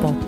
Pop. 0.00 0.27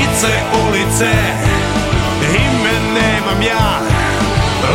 Lice 0.00 0.32
ulice, 0.66 1.12
ime 2.34 2.74
nemam 2.94 3.42
ja. 3.42 3.80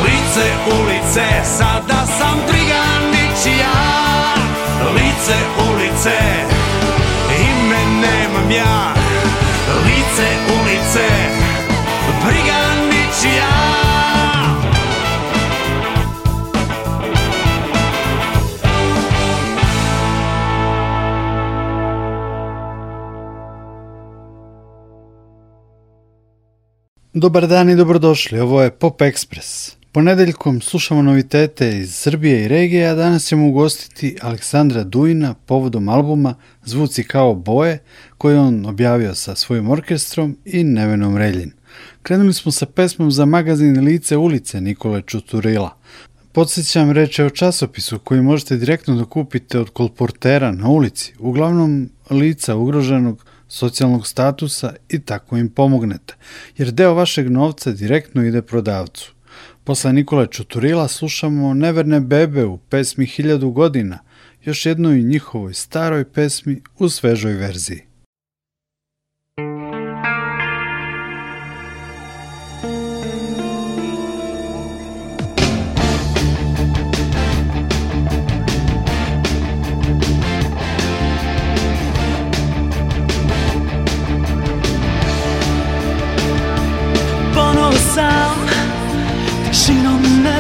Lice 0.04 0.48
ulice, 0.80 1.26
sada 1.58 2.06
sam 2.18 2.40
brigan 2.48 3.04
ničija 3.12 3.74
Lice 4.96 5.38
ulice, 5.70 6.20
ime 7.40 7.82
nemam 8.02 8.52
ja. 8.52 8.94
Lice 9.86 10.28
brigan 10.48 11.36
ničija 12.22 12.55
Dobar 27.18 27.48
dan 27.48 27.70
i 27.70 27.76
dobrodošli, 27.76 28.40
ovo 28.40 28.62
je 28.62 28.72
Pop 28.72 29.02
Express. 29.02 29.76
Ponedeljkom 29.92 30.62
slušamo 30.62 31.02
novitete 31.02 31.78
iz 31.78 31.96
Srbije 31.96 32.46
i 32.46 32.48
regije, 32.48 32.88
a 32.88 32.96
danas 32.96 33.26
ćemo 33.26 33.48
ugostiti 33.48 34.18
Aleksandra 34.22 34.84
Dujina 34.84 35.34
povodom 35.34 35.90
albuma 35.90 36.36
Zvuci 36.66 37.04
kao 37.04 37.36
boje, 37.36 37.80
koji 38.18 38.38
on 38.38 38.66
objavio 38.66 39.16
sa 39.16 39.36
svojim 39.36 39.70
orkestrom 39.70 40.38
i 40.46 40.64
Nevenom 40.64 41.18
Reljin. 41.18 41.52
Krenuli 42.02 42.34
smo 42.34 42.52
sa 42.52 42.66
pesmom 42.66 43.12
za 43.12 43.26
magazin 43.26 43.86
Lice 43.86 44.18
ulice 44.18 44.62
Nikole 44.62 45.02
Čuturila. 45.02 45.78
Podsjećam 46.32 46.92
reče 46.92 47.26
o 47.26 47.30
časopisu 47.30 48.00
koji 48.00 48.22
možete 48.22 48.58
direktno 48.58 48.96
da 48.96 49.06
kupite 49.06 49.60
od 49.60 49.70
kolportera 49.70 50.52
na 50.52 50.70
ulici, 50.70 51.14
uglavnom 51.20 51.90
lica 52.10 52.56
ugroženog 52.56 53.26
socijalnog 53.48 54.08
statusa 54.08 54.74
i 54.90 55.00
tako 55.00 55.38
im 55.38 55.50
pomognete, 55.50 56.16
jer 56.58 56.72
deo 56.72 56.94
vašeg 56.94 57.32
novca 57.32 57.72
direktno 57.72 58.24
ide 58.24 58.42
prodavcu. 58.42 59.12
Posle 59.64 59.94
Nikole 59.94 60.28
Čuturila 60.28 60.88
slušamo 60.88 61.54
Neverne 61.54 62.00
bebe 62.00 62.46
u 62.46 62.58
pesmi 62.58 63.06
Hiljadu 63.06 63.52
godina, 63.52 64.00
još 64.44 64.66
jednoj 64.66 65.02
njihovoj 65.02 65.54
staroj 65.54 66.06
pesmi 66.06 66.62
u 66.78 66.90
svežoj 66.90 67.34
verziji. 67.34 67.95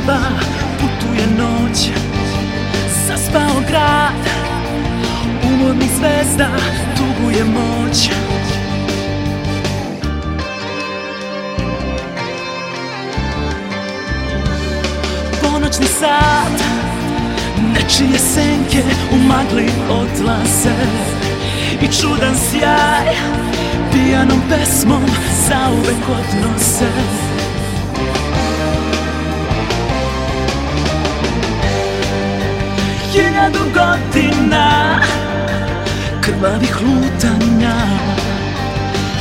Neba 0.06 0.20
noć 1.38 1.90
Zaspao 3.08 3.62
grad. 3.68 4.14
Umornih 5.44 5.90
zvezda 5.98 6.48
Tuguje 6.98 7.44
moć. 7.44 8.10
Ponoćni 15.42 15.86
sat 15.86 16.64
Nečije 17.74 18.20
senke 18.20 18.84
u 19.12 19.18
magli 19.28 19.70
odlaze. 19.90 20.76
I 21.82 21.88
čudan 21.88 22.36
sjaj 22.50 23.16
Pijanom 23.92 24.42
pesmom 24.50 25.04
zauvek 25.48 26.04
odnose 26.10 27.35
Hiljadu 33.16 33.60
godina 33.74 35.00
Krvavih 36.22 36.76
lutanja. 36.82 37.76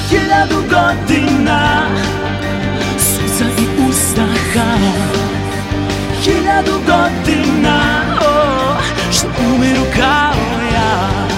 Hiljadu 0.08 0.62
godina 0.70 1.86
Suza 2.98 3.44
i 3.44 3.88
uzdaha 3.88 4.78
Hiljadu 6.22 6.72
godina 6.86 7.80
oh, 8.20 8.82
Što 9.12 9.26
umiru 9.54 9.84
kao 9.96 10.60
ja 10.74 11.28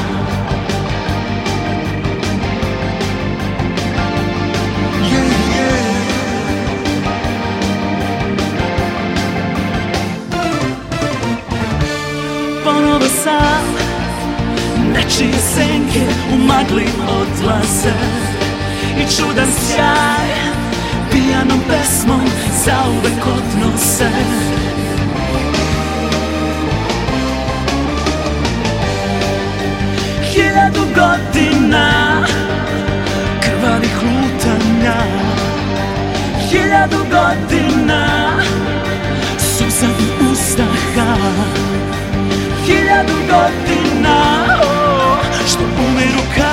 Nečije 15.06 15.32
senke 15.55 16.00
u 16.35 16.38
magli 16.38 16.87
odlaze. 17.08 17.93
I 19.00 19.17
čudan 19.17 19.47
sjaj 19.47 20.29
Pijanom 21.11 21.61
pesmom 21.69 22.20
zauvek 22.64 23.26
odnose. 23.26 24.11
Hiljadu 30.32 30.81
godina 30.94 32.23
Krvavih 33.41 33.97
lutanja. 34.02 34.97
Hiljadu 36.50 36.99
godina 36.99 38.31
Suza 39.38 39.87
i 39.87 40.31
uzdaha. 40.31 41.14
Hiljadu 42.67 43.14
godina 43.31 44.56
Što 46.06 46.14
umiru 46.14 46.35
kao 46.35 46.45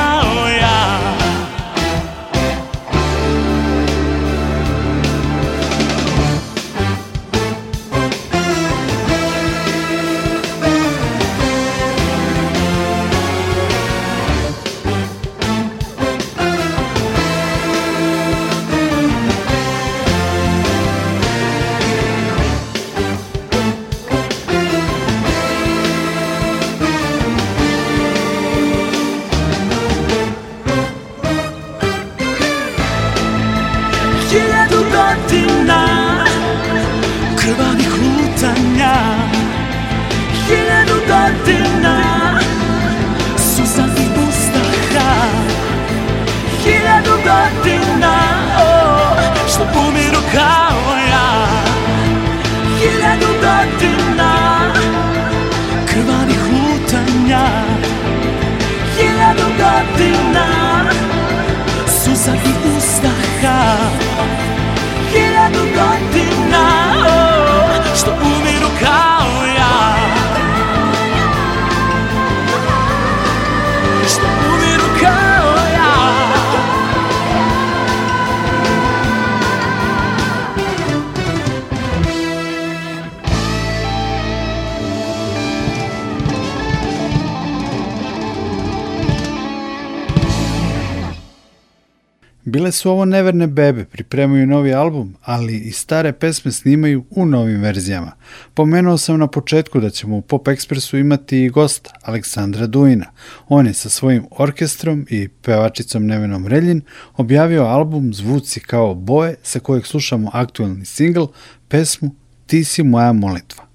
su 92.83 92.91
ovo 92.91 93.05
neverne 93.05 93.47
bebe, 93.47 93.85
pripremaju 93.85 94.47
novi 94.47 94.73
album, 94.73 95.15
ali 95.21 95.57
i 95.57 95.71
stare 95.71 96.11
pesme 96.13 96.51
snimaju 96.51 97.05
u 97.09 97.25
novim 97.25 97.61
verzijama. 97.61 98.11
Pomenuo 98.53 98.97
sam 98.97 99.19
na 99.19 99.27
početku 99.27 99.79
da 99.79 99.89
ćemo 99.89 100.17
u 100.17 100.21
Pop 100.21 100.47
Expressu 100.47 100.99
imati 100.99 101.43
i 101.43 101.49
gosta, 101.49 101.93
Aleksandra 102.01 102.67
Dujina. 102.67 103.05
On 103.47 103.67
je 103.67 103.73
sa 103.73 103.89
svojim 103.89 104.25
orkestrom 104.31 105.07
i 105.09 105.27
pevačicom 105.27 106.05
Nevenom 106.05 106.47
Reljin 106.47 106.81
objavio 107.17 107.63
album 107.63 108.13
Zvuci 108.13 108.59
kao 108.59 108.95
boje, 108.95 109.35
sa 109.43 109.59
kojeg 109.59 109.85
slušamo 109.85 110.29
aktuelni 110.33 110.85
singl, 110.85 111.23
pesmu 111.67 112.11
Ti 112.45 112.63
si 112.63 112.83
moja 112.83 113.13
molitva. 113.13 113.72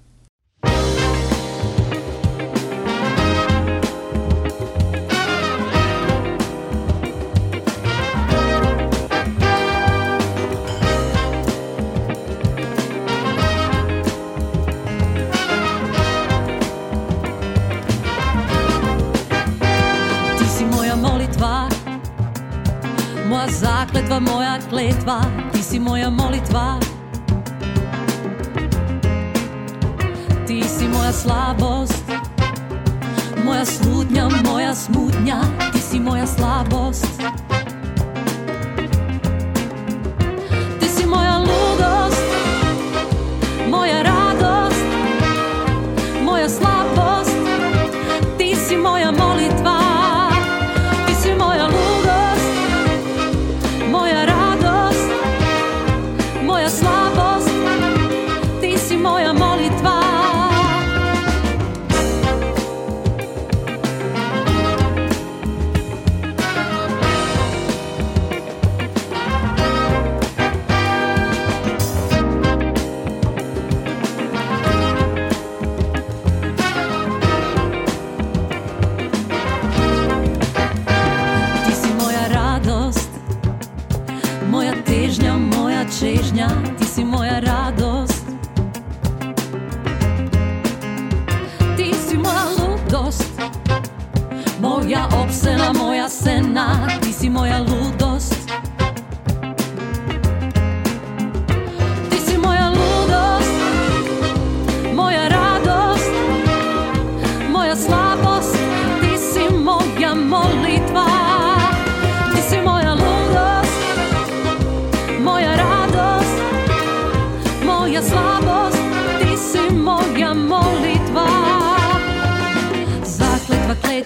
Moja 24.19 24.59
kletva 24.69 25.21
Ti 25.51 25.63
si 25.63 25.79
moja 25.79 26.09
molitva. 26.09 26.79
Ti 30.47 30.63
si 30.63 30.87
moja 30.87 31.11
slabost 31.11 32.03
Moja 33.43 33.65
slutnja, 33.65 34.29
moja 34.45 34.73
smutnja 34.75 35.41
Ti 35.73 35.79
si 35.79 35.99
moja 35.99 36.25
slabost 36.25 37.08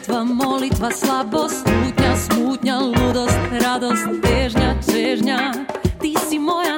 Kletva, 0.03 0.24
molitva, 0.24 0.91
slabost 0.91 1.63
Smutnja, 1.63 2.15
smutnja, 2.15 2.79
ludost, 2.79 3.39
radost 3.63 4.03
Težnja, 4.19 4.75
čežnja 4.83 5.51
Ti 6.01 6.15
si 6.29 6.39
moja. 6.39 6.75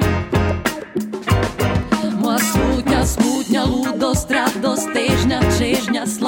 Moja 2.22 2.38
smutnja, 2.38 3.02
smutnja, 3.06 3.66
ludost, 3.66 4.30
radost 4.30 4.94
Težnja, 4.94 5.42
čežnja, 5.58 6.06
slabost 6.06 6.25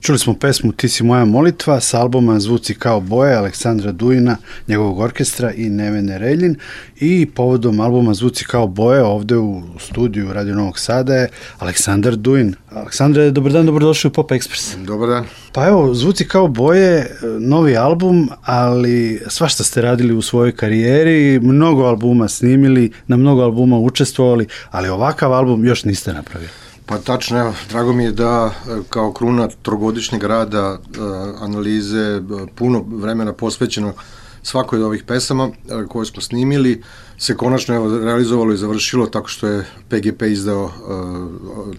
Čuli 0.00 0.18
smo 0.18 0.34
pesmu 0.34 0.72
Ti 0.72 0.88
si 0.88 1.04
moja 1.04 1.24
molitva 1.24 1.80
sa 1.80 2.00
albuma 2.00 2.40
Zvuci 2.40 2.74
kao 2.74 3.00
boje 3.00 3.34
Aleksandra 3.34 3.92
Dujina, 3.92 4.36
njegovog 4.68 4.98
orkestra 4.98 5.52
i 5.52 5.68
Nevene 5.68 6.18
Reljin 6.18 6.56
i 7.00 7.26
povodom 7.34 7.80
albuma 7.80 8.14
Zvuci 8.14 8.44
kao 8.44 8.66
boje 8.66 9.02
ovde 9.04 9.36
u 9.36 9.62
studiju 9.78 10.32
Radio 10.32 10.54
Novog 10.54 10.78
Sada 10.78 11.14
je 11.14 11.28
Aleksandar 11.58 12.16
Dujin. 12.16 12.54
Aleksandre, 12.70 13.30
dobar 13.30 13.52
dan, 13.52 13.66
dobrodošli 13.66 14.08
u 14.08 14.12
Pop 14.12 14.30
Express. 14.30 14.84
Dobar 14.84 15.08
dan. 15.08 15.24
Pa 15.52 15.66
evo, 15.66 15.94
Zvuci 15.94 16.28
kao 16.28 16.48
boje, 16.48 17.16
novi 17.38 17.76
album, 17.76 18.28
ali 18.42 19.22
svašta 19.28 19.64
ste 19.64 19.82
radili 19.82 20.14
u 20.14 20.22
svojoj 20.22 20.52
karijeri, 20.52 21.40
mnogo 21.42 21.82
albuma 21.82 22.28
snimili, 22.28 22.92
na 23.06 23.16
mnogo 23.16 23.42
albuma 23.42 23.78
učestvovali, 23.78 24.46
ali 24.70 24.88
ovakav 24.88 25.32
album 25.32 25.64
još 25.64 25.84
niste 25.84 26.12
napravili. 26.12 26.50
Pa 26.90 26.98
tačno, 26.98 27.38
evo, 27.38 27.54
drago 27.68 27.92
mi 27.92 28.04
je 28.04 28.12
da 28.12 28.50
e, 28.50 28.78
kao 28.88 29.12
kruna 29.12 29.48
trogodišnjeg 29.62 30.22
rada, 30.22 30.78
e, 30.78 30.98
analize, 31.40 32.00
e, 32.00 32.20
puno 32.54 32.84
vremena 32.88 33.32
posvećeno 33.32 33.92
svakoj 34.42 34.78
od 34.78 34.84
ovih 34.84 35.04
pesama 35.04 35.50
koje 35.88 36.06
smo 36.06 36.22
snimili, 36.22 36.82
se 37.18 37.36
konačno 37.36 37.74
evo, 37.74 37.98
realizovalo 37.98 38.52
i 38.52 38.56
završilo 38.56 39.06
tako 39.06 39.28
što 39.28 39.46
je 39.46 39.66
PGP 39.88 40.22
izdao 40.22 40.72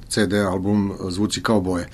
CD 0.09 0.33
album 0.33 0.93
Zvuci 1.09 1.43
kao 1.43 1.61
boje. 1.61 1.89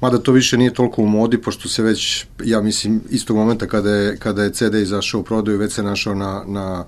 Mada 0.00 0.18
to 0.18 0.32
više 0.32 0.58
nije 0.58 0.74
toliko 0.74 1.02
u 1.02 1.06
modi, 1.06 1.38
pošto 1.38 1.68
se 1.68 1.82
već, 1.82 2.26
ja 2.44 2.60
mislim, 2.60 3.00
istog 3.10 3.36
momenta 3.36 3.66
kada 3.66 3.90
je, 3.90 4.16
kada 4.16 4.42
je 4.42 4.52
CD 4.52 4.74
izašao 4.74 5.20
u 5.20 5.24
prodaju, 5.24 5.58
već 5.58 5.72
se 5.72 5.82
našao 5.82 6.14
na, 6.14 6.44
na 6.46 6.84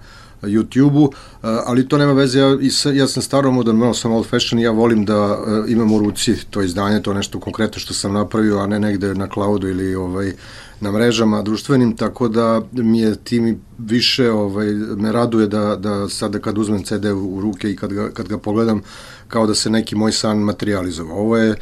YouTube-u, 0.47 1.13
ali 1.43 1.89
to 1.89 1.99
nema 1.99 2.13
veze, 2.13 2.39
ja, 2.39 2.57
ja 2.95 3.07
sam 3.07 3.23
staromodan, 3.23 3.77
malo 3.77 3.95
sam 3.95 4.13
old 4.13 4.27
fashion, 4.27 4.59
ja 4.59 4.71
volim 4.71 5.05
da 5.05 5.39
e, 5.47 5.73
imam 5.73 5.93
u 5.93 5.99
ruci 5.99 6.37
to 6.51 6.63
izdanje, 6.63 7.03
to 7.03 7.15
nešto 7.15 7.41
konkretno 7.41 7.81
što 7.81 7.95
sam 7.95 8.13
napravio, 8.13 8.59
a 8.59 8.67
ne 8.67 8.81
negde 8.81 9.15
na 9.15 9.29
cloudu 9.35 9.69
ili 9.69 9.95
ovaj, 9.95 10.33
na 10.81 10.93
mrežama 10.93 11.43
društvenim, 11.43 11.97
tako 11.97 12.29
da 12.29 12.63
mi 12.73 13.01
je 13.01 13.17
tim 13.17 13.61
više 13.79 14.31
ovaj, 14.31 14.67
me 14.75 15.13
raduje 15.13 15.47
da, 15.47 15.77
da 15.77 16.09
sada 16.09 16.39
kad 16.39 16.59
uzmem 16.59 16.85
CD 16.85 17.05
u, 17.05 17.41
ruke 17.41 17.71
i 17.71 17.77
kad 17.77 17.93
ga, 17.93 18.11
kad 18.11 18.29
ga 18.29 18.39
pogledam, 18.39 18.83
kao 19.29 19.47
da 19.47 19.55
se 19.55 19.71
neki 19.71 19.97
moj 19.97 20.13
san 20.13 20.39
materializovao. 20.39 21.17
Ovo 21.17 21.37
je 21.37 21.57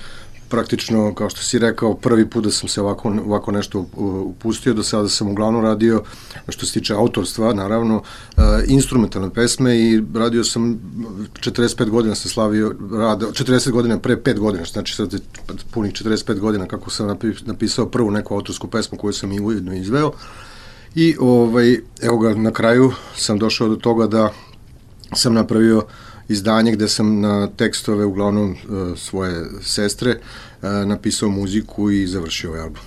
praktično, 0.52 1.14
kao 1.14 1.30
što 1.30 1.40
si 1.40 1.59
rekao, 1.59 1.94
prvi 1.94 2.26
put 2.26 2.44
da 2.44 2.50
sam 2.50 2.68
se 2.68 2.80
ovako, 2.80 3.09
ovako 3.26 3.52
nešto 3.52 3.80
u- 3.80 3.87
upustio, 4.26 4.75
do 4.75 4.82
sada 4.82 5.09
sam 5.09 5.28
uglavnom 5.28 5.62
radio, 5.62 6.02
što 6.49 6.66
se 6.66 6.73
tiče 6.73 6.94
autorstva, 6.94 7.54
naravno, 7.54 8.02
e, 8.37 8.42
instrumentalne 8.68 9.30
pesme 9.30 9.78
i 9.78 10.02
radio 10.14 10.44
sam 10.44 10.80
45 11.35 11.90
godina 11.90 12.14
sam 12.14 12.30
slavio 12.30 12.75
rada, 12.92 13.26
40 13.28 13.71
godina 13.71 13.99
pre 13.99 14.16
5 14.16 14.38
godina, 14.38 14.64
znači 14.64 14.94
sad 14.94 15.14
punih 15.71 15.92
45 15.92 16.38
godina 16.38 16.66
kako 16.66 16.90
sam 16.90 17.09
napi- 17.09 17.47
napisao 17.47 17.87
prvu 17.87 18.11
neku 18.11 18.35
autorsku 18.35 18.68
pesmu 18.68 18.99
koju 18.99 19.12
sam 19.12 19.32
i 19.32 19.40
ujedno 19.40 19.75
izveo. 19.75 20.12
I 20.94 21.16
ovaj, 21.21 21.76
evo 22.02 22.18
ga, 22.18 22.35
na 22.35 22.50
kraju 22.50 22.92
sam 23.16 23.38
došao 23.38 23.68
do 23.68 23.76
toga 23.76 24.06
da 24.06 24.30
sam 25.14 25.35
napravio 25.35 25.82
izdanje 26.33 26.73
gde 26.73 26.89
sam 26.89 27.21
na 27.21 27.47
tekstove 27.47 28.05
uglavnom 28.05 28.53
e, 28.53 28.57
svoje 28.97 29.45
sestre 29.62 30.11
e, 30.11 30.69
napisao 30.69 31.29
muziku 31.29 31.91
i 31.91 32.07
završio 32.07 32.51
ovaj 32.51 32.62
album. 32.62 32.83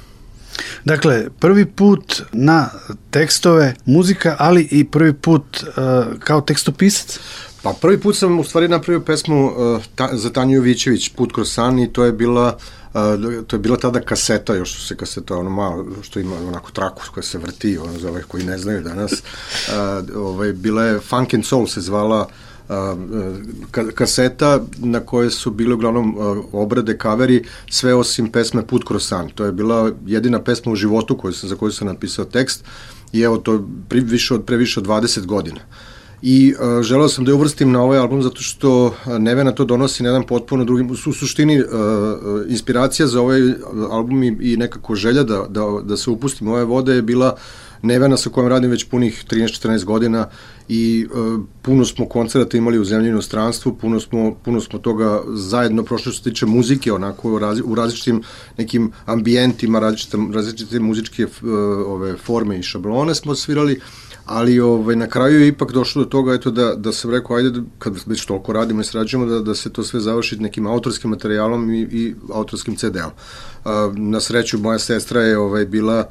Dakle, 0.85 1.29
prvi 1.39 1.65
put 1.65 2.21
na 2.31 2.69
tekstove, 3.11 3.73
muzika, 3.85 4.35
ali 4.39 4.67
i 4.71 4.83
prvi 4.83 5.13
put 5.13 5.43
uh, 5.63 5.73
kao 6.19 6.41
tekstopisac. 6.41 7.19
Pa 7.63 7.73
prvi 7.81 7.99
put 7.99 8.15
sam 8.15 8.39
u 8.39 8.43
stvari 8.43 8.67
napravio 8.67 8.99
pesmu 8.99 9.45
uh, 9.45 9.83
ta, 9.95 10.09
za 10.13 10.29
Tanju 10.29 10.55
Jovićević, 10.55 11.09
Put 11.09 11.33
kroz 11.33 11.51
san 11.51 11.79
i 11.79 11.93
to 11.93 12.03
je 12.03 12.11
bila 12.11 12.57
Uh, 12.95 13.43
to 13.47 13.55
je 13.55 13.59
bila 13.59 13.77
tada 13.77 13.99
kaseta, 13.99 14.55
još 14.55 14.73
su 14.75 14.87
se 14.87 14.95
kaseta, 14.95 15.35
ono 15.35 15.49
malo, 15.49 15.85
što 16.01 16.19
ima 16.19 16.35
onako 16.47 16.71
traku 16.71 17.01
koja 17.13 17.23
se 17.23 17.37
vrti, 17.37 17.77
ono 17.77 17.99
za 17.99 18.09
ove 18.09 18.23
koji 18.23 18.43
ne 18.43 18.57
znaju 18.57 18.81
danas. 18.81 19.11
Uh, 19.11 20.15
ovaj, 20.15 20.53
bila 20.53 20.83
je 20.83 20.99
Funk 20.99 21.33
and 21.33 21.45
Soul 21.45 21.67
se 21.67 21.81
zvala 21.81 22.19
uh, 22.21 22.31
kaseta 23.95 24.61
na 24.77 24.99
koje 24.99 25.29
su 25.29 25.51
bile 25.51 25.73
uglavnom 25.73 26.17
uh, 26.17 26.37
obrade, 26.51 26.97
kaveri, 26.97 27.43
sve 27.69 27.95
osim 27.95 28.31
pesme 28.31 28.67
Put 28.67 28.83
kroz 28.87 29.07
san. 29.07 29.29
To 29.29 29.45
je 29.45 29.51
bila 29.51 29.91
jedina 30.05 30.41
pesma 30.41 30.71
u 30.71 30.75
životu 30.75 31.17
koju 31.17 31.33
sam, 31.33 31.49
za 31.49 31.55
koju 31.55 31.71
sam 31.71 31.87
napisao 31.87 32.25
tekst 32.25 32.63
i 33.13 33.21
evo 33.21 33.37
to 33.37 33.67
pri, 33.89 33.99
više 33.99 34.33
od, 34.33 34.45
pre 34.45 34.57
više 34.57 34.79
od 34.79 34.85
20 34.85 35.25
godina. 35.25 35.59
I 36.21 36.53
uh, 36.53 36.81
želeo 36.81 37.09
sam 37.09 37.25
da 37.25 37.31
je 37.31 37.35
uvrstim 37.35 37.71
na 37.71 37.81
ovaj 37.81 37.99
album 37.99 38.23
zato 38.23 38.41
što 38.41 38.85
uh, 38.85 38.93
Nevena 39.19 39.51
to 39.51 39.65
donosi 39.65 40.03
na 40.03 40.09
jedan 40.09 40.23
potpuno 40.23 40.65
drugi, 40.65 40.83
u 40.91 40.95
su- 40.95 41.13
suštini 41.13 41.59
uh, 41.59 41.67
uh, 41.69 42.41
inspiracija 42.47 43.07
za 43.07 43.21
ovaj 43.21 43.41
album 43.91 44.23
i, 44.23 44.37
i 44.41 44.57
nekako 44.57 44.95
želja 44.95 45.23
da, 45.23 45.45
da, 45.49 45.61
da 45.83 45.97
se 45.97 46.09
upustim 46.09 46.47
u 46.47 46.53
ove 46.53 46.63
vode 46.63 46.95
je 46.95 47.01
bila 47.01 47.35
Nevena 47.85 48.17
sa 48.17 48.29
kojom 48.29 48.49
radim 48.49 48.71
već 48.71 48.83
punih 48.83 49.23
13-14 49.29 49.83
godina 49.83 50.27
i 50.67 51.07
uh, 51.13 51.41
puno 51.61 51.85
smo 51.85 52.07
koncerata 52.09 52.57
imali 52.57 52.79
u 52.79 52.85
zemlji 52.85 53.07
i 53.07 53.09
inostranstvu, 53.09 53.75
puno 53.81 53.99
smo, 53.99 54.35
puno 54.45 54.61
smo 54.61 54.79
toga 54.79 55.21
zajedno 55.33 55.83
prošli 55.83 56.11
što 56.11 56.23
se 56.23 56.29
tiče 56.29 56.45
muzike, 56.45 56.93
onako 56.93 57.31
u, 57.31 57.39
razli, 57.39 57.63
u 57.65 57.75
različitim 57.75 58.23
nekim 58.57 58.91
ambijentima, 59.05 59.79
različite, 59.79 60.17
različite 60.33 60.79
muzičke 60.79 61.25
uh, 61.25 61.31
ove 61.87 62.17
forme 62.17 62.59
i 62.59 62.63
šablone 62.63 63.15
smo 63.15 63.35
svirali, 63.35 63.79
ali 64.25 64.59
ovaj, 64.59 64.95
na 64.95 65.07
kraju 65.07 65.41
je 65.41 65.47
ipak 65.47 65.71
došlo 65.71 66.03
do 66.03 66.09
toga 66.09 66.33
eto, 66.33 66.51
da, 66.51 66.75
da 66.75 66.91
sam 66.91 67.11
rekao, 67.11 67.37
ajde, 67.37 67.61
kad 67.79 67.97
već 68.05 68.25
toliko 68.25 68.53
radimo 68.53 68.81
i 68.81 68.83
srađujemo, 68.83 69.25
da, 69.25 69.39
da 69.39 69.55
se 69.55 69.73
to 69.73 69.83
sve 69.83 69.99
završi 69.99 70.37
nekim 70.37 70.67
autorskim 70.67 71.09
materijalom 71.09 71.73
i, 71.73 71.81
i 71.81 72.15
autorskim 72.33 72.75
CD-om. 72.75 73.11
Uh, 73.11 73.97
na 73.97 74.19
sreću, 74.19 74.59
moja 74.59 74.79
sestra 74.79 75.21
je 75.21 75.37
ovaj, 75.37 75.65
bila 75.65 76.09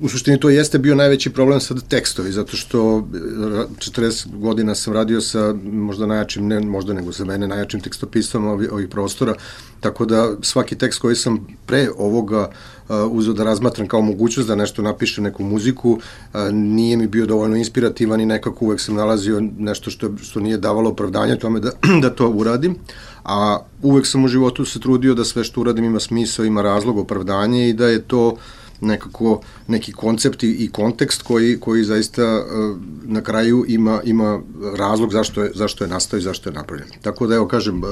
u 0.00 0.08
suštini 0.08 0.40
to 0.40 0.50
jeste 0.50 0.78
bio 0.78 0.94
najveći 0.94 1.30
problem 1.30 1.60
sa 1.60 1.74
tekstovi, 1.88 2.32
zato 2.32 2.56
što 2.56 2.78
40 2.78 4.36
godina 4.36 4.74
sam 4.74 4.92
radio 4.92 5.20
sa 5.20 5.54
možda 5.64 6.06
najjačim, 6.06 6.46
ne 6.46 6.60
možda 6.60 6.92
nego 6.92 7.12
za 7.12 7.24
mene 7.24 7.48
najjačim 7.48 7.80
tekstopisom 7.80 8.46
ovih, 8.46 8.72
ovih 8.72 8.88
prostora, 8.88 9.34
tako 9.80 10.06
da 10.06 10.30
svaki 10.42 10.76
tekst 10.76 11.00
koji 11.00 11.16
sam 11.16 11.46
pre 11.66 11.88
ovoga 11.98 12.50
uh, 12.88 12.96
uzeo 13.10 13.34
da 13.34 13.44
razmatram 13.44 13.88
kao 13.88 14.00
mogućnost 14.00 14.48
da 14.48 14.54
nešto 14.54 14.82
napišem 14.82 15.24
neku 15.24 15.42
muziku, 15.42 15.90
uh, 15.90 16.40
nije 16.52 16.96
mi 16.96 17.06
bio 17.06 17.26
dovoljno 17.26 17.56
inspirativan 17.56 18.20
i 18.20 18.26
nekako 18.26 18.64
uvek 18.64 18.80
sam 18.80 18.94
nalazio 18.94 19.42
nešto 19.58 19.90
što, 19.90 20.10
što 20.22 20.40
nije 20.40 20.58
davalo 20.58 20.90
opravdanje 20.90 21.36
tome 21.36 21.60
da, 21.60 21.70
da 22.02 22.10
to 22.10 22.28
uradim, 22.28 22.76
a 23.24 23.58
uvek 23.82 24.06
sam 24.06 24.24
u 24.24 24.28
životu 24.28 24.64
se 24.64 24.80
trudio 24.80 25.14
da 25.14 25.24
sve 25.24 25.44
što 25.44 25.60
uradim 25.60 25.84
ima 25.84 26.00
smisao, 26.00 26.44
ima 26.44 26.62
razlog, 26.62 26.98
opravdanje 26.98 27.68
i 27.68 27.72
da 27.72 27.86
je 27.86 28.02
to 28.02 28.28
uh, 28.28 28.38
nekako 28.80 29.40
neki 29.66 29.92
koncept 29.92 30.42
i, 30.42 30.70
kontekst 30.72 31.22
koji, 31.22 31.60
koji 31.60 31.84
zaista 31.84 32.38
uh, 32.38 32.78
na 33.04 33.20
kraju 33.20 33.64
ima, 33.68 34.00
ima 34.04 34.40
razlog 34.76 35.12
zašto 35.12 35.42
je, 35.42 35.50
zašto 35.54 35.84
je 35.84 35.88
nastao 35.88 36.18
i 36.18 36.22
zašto 36.22 36.50
je 36.50 36.54
napravljen. 36.54 36.88
Tako 37.02 37.26
da 37.26 37.34
evo 37.34 37.48
kažem, 37.48 37.82
uh, 37.82 37.88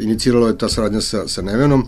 iniciralo 0.00 0.48
je 0.48 0.58
ta 0.58 0.68
saradnja 0.68 1.00
sa, 1.00 1.28
sa 1.28 1.42
Nevenom, 1.42 1.86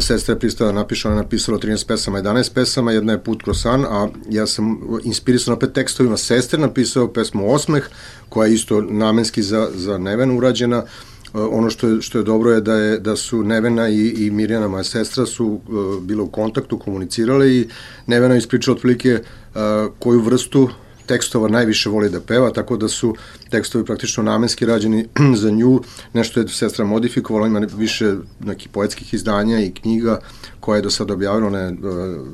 sestra 0.00 0.34
je 0.34 0.38
pristala 0.38 0.72
napišala, 0.72 1.14
napisala 1.14 1.58
13 1.58 1.86
pesama, 1.86 2.22
11 2.22 2.52
pesama, 2.52 2.92
jedna 2.92 3.12
je 3.12 3.22
Put 3.24 3.42
kroz 3.42 3.62
san, 3.62 3.84
a 3.84 4.08
ja 4.30 4.46
sam 4.46 4.80
inspirisan 5.04 5.54
opet 5.54 5.72
tekstovima. 5.72 6.16
Sestre, 6.16 6.58
napisao 6.58 7.12
pesmu 7.12 7.52
Osmeh, 7.52 7.84
koja 8.28 8.46
je 8.46 8.54
isto 8.54 8.80
namenski 8.80 9.42
za, 9.42 9.68
za 9.74 9.98
Nevenu 9.98 10.36
urađena, 10.36 10.82
E, 10.82 11.17
ono 11.32 11.70
što 11.70 11.88
je, 11.88 12.02
što 12.02 12.18
je 12.18 12.24
dobro 12.24 12.50
je 12.50 12.60
da, 12.60 12.74
je 12.74 12.98
da 12.98 13.16
su 13.16 13.42
Nevena 13.42 13.88
i, 13.88 14.08
i 14.08 14.30
Mirjana, 14.30 14.68
moja 14.68 14.84
sestra, 14.84 15.26
su 15.26 15.46
uh, 15.46 16.02
bile 16.02 16.22
u 16.22 16.26
kontaktu, 16.26 16.78
komunicirale 16.78 17.50
i 17.50 17.68
Nevena 18.06 18.36
ispričala 18.36 18.74
otprilike 18.74 19.14
uh, 19.14 19.60
koju 19.98 20.20
vrstu 20.20 20.68
tekstova 21.08 21.48
najviše 21.48 21.88
voli 21.90 22.10
da 22.10 22.20
peva, 22.20 22.50
tako 22.52 22.76
da 22.76 22.88
su 22.88 23.14
tekstovi 23.50 23.84
praktično 23.84 24.22
namenski 24.22 24.66
rađeni 24.66 25.06
za 25.42 25.50
nju, 25.50 25.80
nešto 26.12 26.40
je 26.40 26.48
sestra 26.48 26.84
modifikovala, 26.84 27.46
ima 27.46 27.66
više 27.76 28.14
nekih 28.40 28.68
poetskih 28.68 29.14
izdanja 29.14 29.60
i 29.60 29.72
knjiga 29.72 30.20
koje 30.60 30.78
je 30.78 30.82
do 30.82 30.90
sada 30.90 31.14
objavila, 31.14 31.46
ona 31.46 31.58
je 31.58 31.76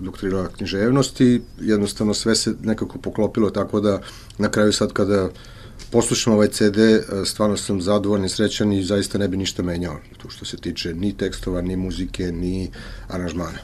doktorirala 0.00 0.48
književnost 0.48 1.20
i 1.20 1.40
jednostavno 1.60 2.14
sve 2.14 2.34
se 2.34 2.54
nekako 2.62 2.98
poklopilo 2.98 3.50
tako 3.50 3.80
da 3.80 4.00
na 4.38 4.50
kraju 4.50 4.72
sad 4.72 4.92
kada 4.92 5.28
poslušam 5.90 6.32
ovaj 6.32 6.48
CD, 6.48 6.78
e, 6.78 7.02
stvarno 7.24 7.56
sam 7.56 7.80
zadovoljan 7.80 8.26
i 8.26 8.28
srećan 8.28 8.72
i 8.72 8.84
zaista 8.84 9.18
ne 9.18 9.28
bi 9.28 9.36
ništa 9.36 9.62
menjao, 9.62 9.98
tu 10.16 10.30
što 10.30 10.44
se 10.44 10.56
tiče 10.56 10.94
ni 10.94 11.16
tekstova, 11.16 11.60
ni 11.60 11.76
muzike, 11.76 12.32
ni 12.32 12.70
aranžmana. 13.08 13.58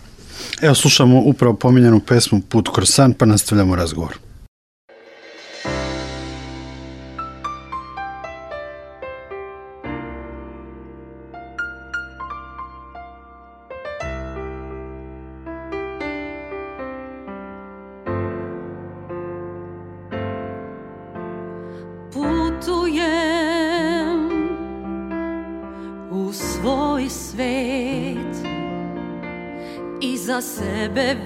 Evo, 0.60 0.74
slušamo 0.74 1.22
upravo 1.24 1.54
pominjenu 1.54 2.00
pesmu 2.00 2.40
Put 2.48 2.68
kroz 2.74 2.88
san, 2.88 3.14
pa 3.14 3.26
nastavljamo 3.26 3.76
razgovor. 3.76 4.29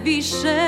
Sebe 0.04 0.10
više 0.10 0.63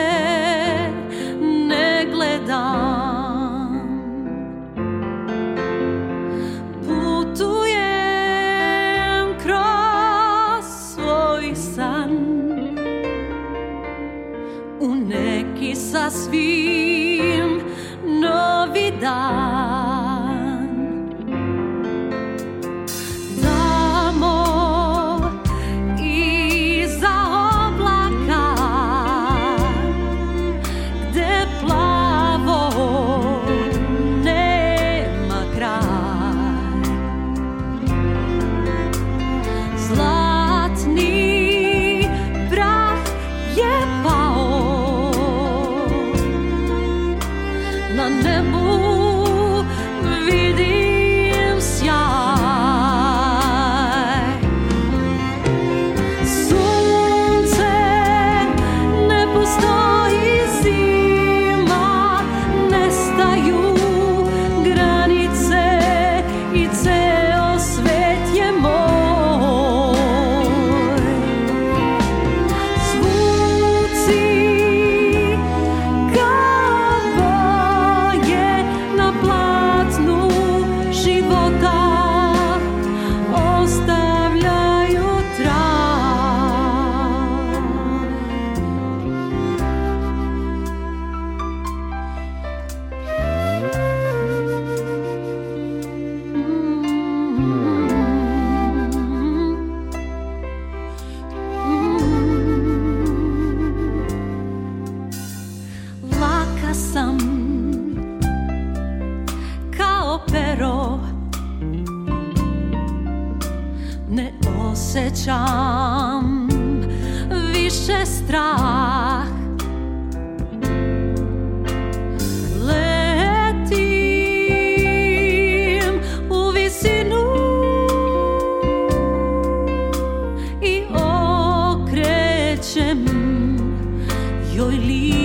hoy 134.60 134.78
libre. 134.78 135.15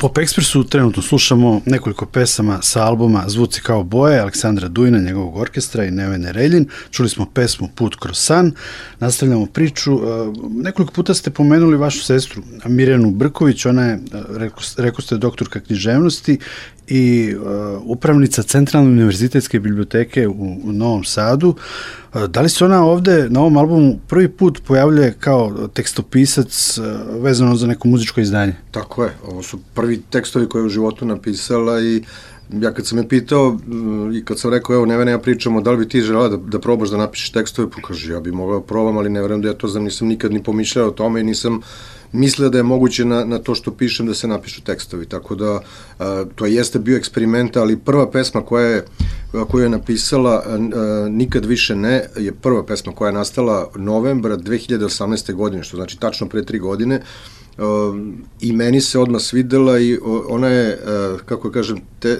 Pop 0.00 0.18
Expressu 0.18 0.68
trenutno 0.68 1.02
slušamo 1.02 1.60
nekoliko 1.66 2.06
pesama 2.06 2.62
sa 2.62 2.84
albuma 2.84 3.24
Zvuci 3.26 3.60
kao 3.60 3.82
boje 3.82 4.20
Aleksandra 4.20 4.68
Dujna, 4.68 4.98
njegovog 4.98 5.36
orkestra 5.36 5.84
i 5.84 5.90
Nevene 5.90 6.32
Reljin. 6.32 6.68
Čuli 6.90 7.08
smo 7.08 7.26
pesmu 7.26 7.68
Put 7.74 7.96
kroz 7.96 8.18
san. 8.18 8.52
Nastavljamo 9.00 9.46
priču. 9.46 9.92
E, 9.92 9.98
nekoliko 10.50 10.92
puta 10.92 11.14
ste 11.14 11.30
pomenuli 11.30 11.76
vašu 11.76 12.04
sestru 12.04 12.42
Mirjanu 12.64 13.10
Brković, 13.10 13.66
ona 13.66 13.84
je, 13.84 13.98
rekao, 14.36 14.60
rekao 14.76 15.00
ste, 15.00 15.16
doktorka 15.16 15.60
književnosti 15.60 16.38
i 16.88 17.34
uh, 17.36 17.46
upravnica 17.84 18.42
Centralne 18.42 18.90
univerzitetske 18.90 19.60
biblioteke 19.60 20.28
u, 20.28 20.60
u 20.64 20.72
Novom 20.72 21.04
Sadu. 21.04 21.54
Da 22.26 22.40
li 22.40 22.48
se 22.48 22.64
ona 22.64 22.84
ovde 22.84 23.26
na 23.30 23.40
ovom 23.40 23.56
albumu 23.56 23.98
prvi 24.08 24.28
put 24.28 24.62
pojavljuje 24.66 25.14
kao 25.20 25.68
tekstopisac 25.68 26.78
vezano 27.20 27.56
za 27.56 27.66
neko 27.66 27.88
muzičko 27.88 28.20
izdanje? 28.20 28.54
Tako 28.70 29.04
je, 29.04 29.10
ovo 29.26 29.42
su 29.42 29.58
prvi 29.74 30.00
tekstovi 30.10 30.48
koje 30.48 30.62
je 30.62 30.66
u 30.66 30.68
životu 30.68 31.06
napisala 31.06 31.80
i 31.80 32.02
ja 32.52 32.74
kad 32.74 32.86
sam 32.86 32.98
je 32.98 33.08
pitao 33.08 33.58
i 34.14 34.24
kad 34.24 34.38
sam 34.38 34.50
rekao, 34.50 34.74
evo, 34.74 34.86
Nevene, 34.86 35.10
ja 35.10 35.18
pričamo, 35.18 35.60
da 35.60 35.70
li 35.70 35.76
bi 35.76 35.88
ti 35.88 36.00
žela 36.00 36.28
da, 36.28 36.36
da 36.36 36.58
probaš 36.58 36.88
da 36.88 36.96
napišeš 36.96 37.30
tekstove, 37.30 37.70
pokaže, 37.70 38.12
ja 38.12 38.20
bi 38.20 38.32
mogao 38.32 38.60
da 38.60 38.66
probam, 38.66 38.98
ali 38.98 39.10
ne 39.10 39.22
verujem 39.22 39.42
da 39.42 39.48
ja 39.48 39.54
to 39.54 39.68
znam, 39.68 39.84
nisam 39.84 40.08
nikad 40.08 40.32
ni 40.32 40.42
pomišljao 40.42 40.88
o 40.88 40.90
tome 40.90 41.20
i 41.20 41.24
nisam 41.24 41.56
uh, 41.56 41.64
misle 42.12 42.50
da 42.50 42.58
je 42.58 42.62
moguće 42.62 43.04
na, 43.04 43.24
na 43.24 43.38
to 43.38 43.54
što 43.54 43.70
pišem 43.70 44.06
da 44.06 44.14
se 44.14 44.28
napišu 44.28 44.62
tekstovi, 44.62 45.06
tako 45.06 45.34
da 45.34 45.60
a, 45.98 46.24
to 46.34 46.46
jeste 46.46 46.78
bio 46.78 46.96
eksperiment, 46.96 47.56
ali 47.56 47.76
prva 47.76 48.10
pesma 48.10 48.42
koja 48.42 48.66
je, 48.66 48.84
koju 49.50 49.62
je 49.62 49.68
napisala 49.68 50.42
a, 50.46 50.58
Nikad 51.10 51.44
više 51.44 51.76
ne, 51.76 52.08
je 52.16 52.32
prva 52.32 52.64
pesma 52.66 52.92
koja 52.92 53.08
je 53.08 53.12
nastala 53.12 53.70
novembra 53.76 54.36
2018. 54.36 55.34
godine, 55.34 55.62
što 55.62 55.76
znači 55.76 56.00
tačno 56.00 56.28
pre 56.28 56.44
tri 56.44 56.58
godine, 56.58 57.02
Uh, 57.58 57.64
i 58.40 58.52
meni 58.52 58.80
se 58.80 58.98
odmah 58.98 59.22
svidela 59.22 59.78
i 59.78 59.98
ona 60.28 60.48
je, 60.48 60.78
kako 61.26 61.50
kažem, 61.50 61.80
te, 61.98 62.18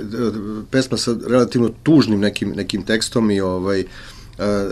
pesma 0.70 0.96
sa 0.96 1.16
relativno 1.26 1.70
tužnim 1.82 2.20
nekim, 2.20 2.52
nekim 2.56 2.82
tekstom 2.82 3.30
i 3.30 3.40
ovaj, 3.40 3.80
uh, 3.80 3.86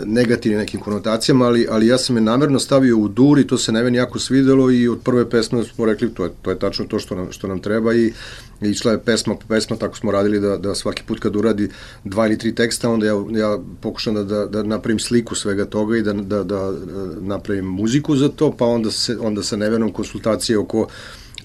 negativnim 0.05 0.59
nekim 0.59 0.79
konotacijama, 0.79 1.45
ali, 1.45 1.67
ali 1.69 1.87
ja 1.87 1.97
sam 1.97 2.15
je 2.15 2.21
namerno 2.21 2.59
stavio 2.59 2.97
u 2.97 3.07
dur 3.07 3.39
i 3.39 3.47
to 3.47 3.57
se 3.57 3.71
Neveni 3.71 3.97
jako 3.97 4.19
svidelo 4.19 4.71
i 4.71 4.87
od 4.87 4.99
prve 5.03 5.29
pesme 5.29 5.63
smo 5.63 5.85
rekli 5.85 6.13
to 6.13 6.23
je, 6.23 6.31
to 6.41 6.51
je 6.51 6.59
tačno 6.59 6.85
to 6.85 6.99
što 6.99 7.15
nam, 7.15 7.31
što 7.31 7.47
nam 7.47 7.59
treba 7.59 7.93
i 7.93 8.13
išla 8.61 8.91
je 8.91 8.99
pesma 8.99 9.35
po 9.35 9.47
pesma, 9.47 9.75
tako 9.75 9.97
smo 9.97 10.11
radili 10.11 10.39
da, 10.39 10.57
da 10.57 10.75
svaki 10.75 11.03
put 11.03 11.19
kad 11.19 11.35
uradi 11.35 11.69
dva 12.03 12.27
ili 12.27 12.37
tri 12.37 12.55
teksta, 12.55 12.89
onda 12.89 13.05
ja, 13.05 13.13
ja 13.31 13.59
pokušam 13.81 14.13
da, 14.13 14.23
da, 14.23 14.45
da 14.45 14.63
napravim 14.63 14.99
sliku 14.99 15.35
svega 15.35 15.65
toga 15.65 15.97
i 15.97 16.01
da, 16.01 16.13
da, 16.13 16.43
da 16.43 16.73
napravim 17.19 17.65
muziku 17.65 18.15
za 18.15 18.29
to, 18.29 18.51
pa 18.51 18.65
onda, 18.65 18.91
se, 18.91 19.17
onda 19.19 19.43
sa 19.43 19.55
Nevenom 19.57 19.93
konsultacije 19.93 20.57
oko 20.57 20.87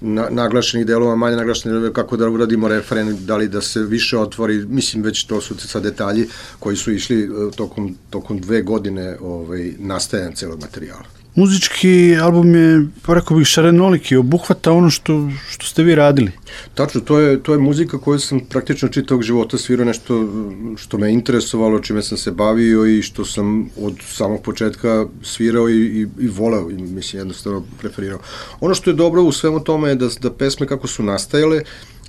na, 0.02 0.28
naglašenih 0.30 0.86
delova, 0.86 1.16
manje 1.16 1.36
naglašenih 1.36 1.72
delova, 1.74 1.92
kako 1.92 2.16
da 2.16 2.28
uradimo 2.28 2.68
referen, 2.68 3.16
da 3.26 3.36
li 3.36 3.48
da 3.48 3.60
se 3.60 3.82
više 3.82 4.18
otvori, 4.18 4.64
mislim 4.66 5.02
već 5.02 5.24
to 5.24 5.40
su 5.40 5.58
sa 5.58 5.80
detalji 5.80 6.28
koji 6.58 6.76
su 6.76 6.92
išli 6.92 7.22
e, 7.22 7.28
tokom, 7.56 7.96
tokom 8.10 8.40
dve 8.40 8.62
godine 8.62 9.16
ovaj, 9.20 9.72
nastajanja 9.78 10.34
celog 10.34 10.60
materijala. 10.60 11.21
Muzički 11.34 12.16
album 12.22 12.54
je, 12.54 12.86
rekao 13.08 13.36
bih, 13.36 13.46
šarenoliki, 13.46 14.16
obuhvata 14.16 14.72
ono 14.72 14.90
što, 14.90 15.30
što 15.48 15.66
ste 15.66 15.82
vi 15.82 15.94
radili. 15.94 16.32
Tačno, 16.74 17.00
to 17.00 17.18
je, 17.18 17.42
to 17.42 17.52
je 17.52 17.58
muzika 17.58 17.98
koju 17.98 18.18
sam 18.18 18.40
praktično 18.40 18.88
čitavog 18.88 19.22
života 19.22 19.58
svirao 19.58 19.84
nešto 19.84 20.28
što 20.76 20.98
me 20.98 21.12
interesovalo, 21.12 21.80
čime 21.80 22.02
sam 22.02 22.18
se 22.18 22.30
bavio 22.30 22.86
i 22.86 23.02
što 23.02 23.24
sam 23.24 23.70
od 23.80 23.94
samog 24.06 24.42
početka 24.42 25.06
svirao 25.22 25.68
i, 25.68 25.76
i, 25.76 26.06
i 26.20 26.28
voleo 26.28 26.70
i 26.70 26.74
mislim 26.74 27.20
jednostavno 27.20 27.64
preferirao. 27.78 28.18
Ono 28.60 28.74
što 28.74 28.90
je 28.90 28.94
dobro 28.94 29.22
u 29.22 29.32
svemu 29.32 29.60
tome 29.60 29.88
je 29.88 29.94
da, 29.94 30.08
da 30.20 30.32
pesme 30.32 30.66
kako 30.66 30.86
su 30.86 31.02
nastajale, 31.02 31.62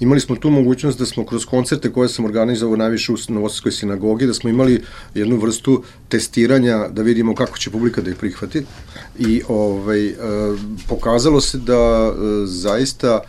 imali 0.03 0.19
smo 0.19 0.35
tu 0.35 0.49
mogućnost 0.49 0.99
da 0.99 1.05
smo 1.05 1.25
kroz 1.25 1.45
koncerte 1.45 1.91
koje 1.91 2.09
sam 2.09 2.25
organizovao 2.25 2.77
najviše 2.77 3.11
u 3.11 3.15
Novosadskoj 3.27 3.71
sinagogi, 3.71 4.27
da 4.27 4.33
smo 4.33 4.49
imali 4.49 4.81
jednu 5.15 5.37
vrstu 5.37 5.83
testiranja 6.09 6.87
da 6.87 7.01
vidimo 7.01 7.35
kako 7.35 7.57
će 7.57 7.71
publika 7.71 8.01
da 8.01 8.09
ih 8.09 8.15
prihvati. 8.15 8.65
I 9.19 9.41
ovaj, 9.47 10.07
e, 10.07 10.13
pokazalo 10.87 11.41
se 11.41 11.57
da 11.57 12.11
e, 12.11 12.45
zaista 12.45 13.21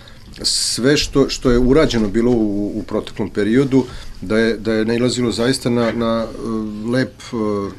sve 0.43 0.97
što, 0.97 1.29
što 1.29 1.51
je 1.51 1.59
urađeno 1.59 2.09
bilo 2.09 2.31
u, 2.31 2.73
u 2.79 2.83
proteklom 2.83 3.31
periodu, 3.31 3.85
da 4.21 4.39
je, 4.39 4.57
da 4.57 4.73
je 4.73 4.85
nailazilo 4.85 5.33
zaista 5.33 5.71
na, 5.71 5.93
na 5.93 6.27
uh, 6.27 6.91
lep 6.91 7.13
uh, 7.33 7.73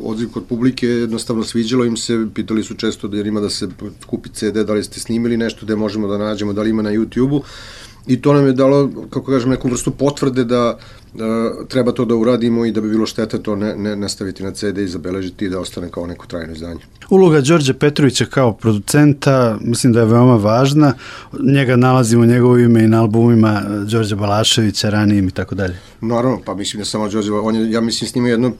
odziv 0.00 0.30
kod 0.32 0.44
publike, 0.48 0.86
jednostavno 0.86 1.44
sviđalo 1.44 1.84
im 1.84 1.96
se, 1.96 2.26
pitali 2.34 2.64
su 2.64 2.74
često 2.74 3.08
da 3.08 3.16
jer 3.16 3.26
ima 3.26 3.40
da 3.40 3.50
se 3.50 3.68
kupi 4.06 4.28
CD, 4.28 4.64
da 4.66 4.72
li 4.72 4.84
ste 4.84 5.00
snimili 5.00 5.36
nešto 5.36 5.66
da 5.66 5.76
možemo 5.76 6.08
da 6.08 6.18
nađemo, 6.18 6.52
da 6.52 6.62
li 6.62 6.70
ima 6.70 6.82
na 6.82 6.90
YouTube-u 6.90 7.42
i 8.06 8.20
to 8.20 8.32
nam 8.32 8.46
je 8.46 8.52
dalo, 8.52 8.90
kako 9.10 9.32
kažem, 9.32 9.50
neku 9.50 9.68
vrstu 9.68 9.90
potvrde 9.90 10.44
da, 10.44 10.78
da 11.14 11.52
treba 11.68 11.92
to 11.92 12.04
da 12.04 12.14
uradimo 12.14 12.64
i 12.64 12.72
da 12.72 12.80
bi 12.80 12.88
bilo 12.88 13.06
šteta 13.06 13.38
to 13.38 13.56
ne, 13.56 13.76
ne 13.76 13.96
nastaviti 13.96 14.42
na 14.42 14.50
CD 14.50 14.78
i 14.78 14.88
zabeležiti 14.88 15.44
i 15.44 15.48
da 15.48 15.60
ostane 15.60 15.88
kao 15.90 16.06
neko 16.06 16.26
trajno 16.26 16.52
izdanje. 16.52 16.80
Uloga 17.10 17.40
Đorđe 17.40 17.74
Petrovića 17.74 18.24
kao 18.24 18.52
producenta 18.52 19.58
mislim 19.60 19.92
da 19.92 20.00
je 20.00 20.06
veoma 20.06 20.36
važna. 20.36 20.94
Njega 21.40 21.76
nalazimo 21.76 22.26
njegovo 22.26 22.58
ime 22.58 22.84
i 22.84 22.88
na 22.88 23.00
albumima 23.00 23.62
Đorđe 23.86 24.16
Balaševića, 24.16 24.90
ranijim 24.90 25.28
i 25.28 25.30
tako 25.30 25.54
dalje. 25.54 25.78
Naravno, 26.00 26.40
pa 26.44 26.54
mislim 26.54 26.80
da 26.80 26.84
samo 26.84 27.08
Đorđe, 27.08 27.32
on 27.32 27.54
je, 27.54 27.70
ja 27.70 27.80
mislim 27.80 28.08
snimio 28.08 28.30
jedno 28.30 28.52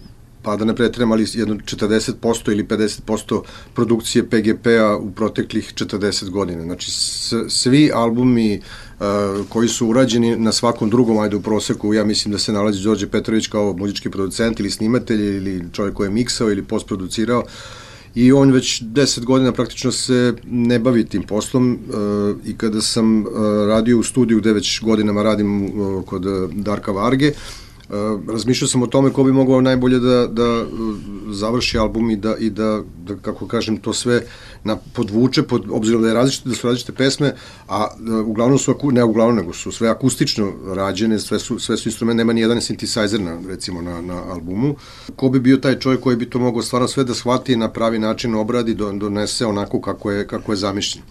pa 0.42 0.57
da 0.57 0.64
ne 0.64 0.76
pretreram, 0.76 1.12
ali 1.12 1.26
jedno 1.35 1.55
40% 1.55 2.52
ili 2.52 2.64
50% 2.64 3.42
produkcije 3.74 4.24
PGP-a 4.26 4.96
u 4.96 5.11
proteklih 5.11 5.72
40 5.74 6.31
godina. 6.31 6.62
Znači, 6.62 6.90
svi 7.48 7.90
albumi 7.94 8.59
uh, 8.59 8.64
koji 9.49 9.69
su 9.69 9.88
urađeni 9.88 10.37
na 10.37 10.53
svakom 10.53 10.91
drugom, 10.91 11.19
ajde 11.19 11.37
u 11.37 11.43
proseku, 11.43 11.95
ja 11.95 12.05
mislim 12.05 12.33
da 12.33 12.38
se 12.38 12.53
nalazi 12.53 12.83
Đorđe 12.83 13.07
Petrović 13.07 13.47
kao 13.47 13.73
muzički 13.73 14.11
producent 14.11 14.61
ili 14.61 14.71
snimatelj 14.71 15.37
ili 15.37 15.65
čovjek 15.73 15.95
koji 15.95 16.07
je 16.07 16.11
miksao 16.11 16.51
ili 16.51 16.62
postproducirao, 16.62 17.45
i 18.15 18.33
on 18.33 18.53
već 18.53 18.83
10 18.83 19.25
godina 19.25 19.53
praktično 19.53 19.93
se 19.93 20.35
ne 20.45 20.79
bavi 20.79 21.05
tim 21.05 21.23
poslom 21.23 21.79
i 22.45 22.57
kada 22.57 22.81
sam 22.81 23.25
radio 23.69 23.99
u 23.99 24.03
studiju 24.03 24.38
gde 24.38 24.53
već 24.53 24.81
godinama 24.83 25.23
radim 25.23 25.73
kod 26.07 26.27
Darka 26.53 26.93
Varge, 26.93 27.33
razmišljao 28.28 28.68
sam 28.68 28.83
o 28.83 28.87
tome 28.87 29.11
ko 29.11 29.24
bi 29.24 29.33
mogao 29.33 29.61
najbolje 29.61 29.98
da, 29.98 30.26
da 30.26 30.64
završi 31.31 31.78
album 31.78 32.11
i 32.11 32.16
da, 32.16 32.37
i 32.37 32.50
da, 32.50 32.83
da 33.07 33.16
kako 33.16 33.46
kažem, 33.46 33.76
to 33.76 33.92
sve 33.92 34.22
na, 34.64 34.76
podvuče, 34.76 35.42
pod, 35.42 35.64
obzirom 35.70 36.02
da, 36.02 36.09
je 36.09 36.14
različite, 36.14 36.48
da 36.48 36.55
su 36.55 36.66
različite 36.66 36.92
pesme, 36.92 37.35
a 37.68 37.87
da, 37.98 38.20
uglavnom 38.20 38.59
su, 38.59 38.74
ne 38.92 39.05
uglavnom, 39.05 39.37
nego 39.37 39.52
su 39.52 39.72
sve 39.72 39.88
akustično 39.88 40.52
rađene, 40.74 41.18
sve 41.18 41.38
su, 41.38 41.59
sve 41.59 41.76
su 41.76 41.88
instrumente, 41.88 42.16
nema 42.16 42.33
ni 42.33 42.40
jedan 42.40 42.59
synthesizer 42.59 43.20
na, 43.20 43.38
recimo 43.48 43.83
na, 43.83 44.00
na 44.00 44.22
albumu. 44.33 44.74
Ko 45.16 45.28
bi 45.28 45.40
bio 45.40 45.57
taj 45.57 45.78
čovjek 45.78 46.00
koji 46.00 46.16
bi 46.16 46.31
to 46.31 46.38
mogao 46.38 46.62
stvarno 46.62 46.88
sve 46.88 47.05
da 47.05 47.14
shvati 47.14 47.57
na 47.57 47.68
pravi 47.68 47.98
način 47.98 48.35
obradi, 48.35 48.74
donese 48.74 49.46
onako 49.46 49.81
kako 49.81 50.11
je, 50.11 50.26
kako 50.26 50.52
je 50.52 50.57
zamišljen. 50.57 51.05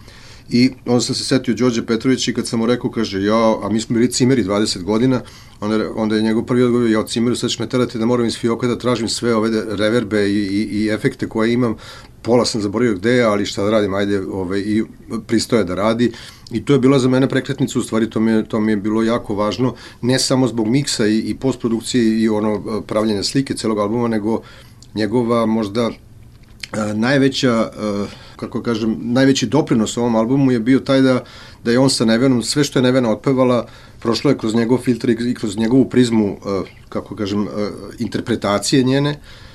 I 0.50 0.70
onda 0.86 1.00
sam 1.00 1.14
se 1.14 1.24
setio 1.24 1.54
Đorđe 1.54 1.86
Petrovića 1.86 2.30
i 2.30 2.34
kad 2.34 2.46
sam 2.46 2.58
mu 2.58 2.66
rekao, 2.66 2.90
kaže, 2.90 3.22
ja, 3.22 3.66
a 3.66 3.68
mi 3.70 3.80
smo 3.80 3.94
bili 3.94 4.10
cimeri 4.10 4.44
20 4.44 4.82
godina, 4.82 5.20
onda, 5.60 5.90
onda 5.96 6.16
je 6.16 6.22
njegov 6.22 6.44
prvi 6.44 6.62
odgovor, 6.62 6.90
ja 6.90 7.06
cimeru 7.06 7.36
sad 7.36 7.50
ćeš 7.50 7.58
me 7.58 7.68
terati 7.68 7.98
da 7.98 8.06
moram 8.06 8.26
iz 8.26 8.38
fioka 8.38 8.66
da 8.66 8.78
tražim 8.78 9.08
sve 9.08 9.34
ove 9.34 9.50
reverbe 9.76 10.28
i, 10.28 10.38
i, 10.38 10.82
i 10.82 10.88
efekte 10.88 11.28
koje 11.28 11.52
imam, 11.52 11.76
pola 12.22 12.44
sam 12.44 12.60
zaboravio 12.60 12.94
gde 12.94 13.22
ali 13.22 13.46
šta 13.46 13.64
da 13.64 13.70
radim, 13.70 13.94
ajde, 13.94 14.20
ove, 14.20 14.60
i 14.60 14.84
pristoje 15.26 15.64
da 15.64 15.74
radi. 15.74 16.12
I 16.50 16.64
to 16.64 16.72
je 16.72 16.78
bila 16.78 16.98
za 16.98 17.08
mene 17.08 17.28
prekretnica, 17.28 17.78
u 17.78 17.82
stvari 17.82 18.10
to 18.10 18.20
mi 18.20 18.30
je, 18.30 18.48
to 18.48 18.60
mi 18.60 18.72
je 18.72 18.76
bilo 18.76 19.02
jako 19.02 19.34
važno, 19.34 19.74
ne 20.00 20.18
samo 20.18 20.46
zbog 20.48 20.68
miksa 20.68 21.06
i, 21.06 21.18
i 21.18 21.34
postprodukcije 21.34 22.20
i 22.22 22.28
ono 22.28 22.82
pravljenja 22.86 23.22
slike 23.22 23.54
celog 23.54 23.78
albuma, 23.78 24.08
nego 24.08 24.42
njegova 24.94 25.46
možda 25.46 25.90
najveća, 26.94 27.70
kako 28.36 28.62
kažem, 28.62 28.96
najveći 29.00 29.46
doprinos 29.46 29.96
ovom 29.96 30.16
albumu 30.16 30.52
je 30.52 30.60
bio 30.60 30.80
taj 30.80 31.00
da, 31.00 31.24
da 31.64 31.70
je 31.70 31.78
on 31.78 31.90
sa 31.90 32.04
Nevenom, 32.04 32.42
sve 32.42 32.64
što 32.64 32.78
je 32.78 32.82
Nevena 32.82 33.10
otpevala, 33.10 33.66
prošlo 33.98 34.30
je 34.30 34.38
kroz 34.38 34.54
njegov 34.54 34.78
filtr 34.78 35.10
i 35.10 35.34
kroz 35.34 35.56
njegovu 35.56 35.88
prizmu, 35.88 36.36
kako 36.88 37.16
kažem, 37.16 37.48
interpretacije 37.98 38.82
njene, 38.82 39.10
Eh, 39.12 39.51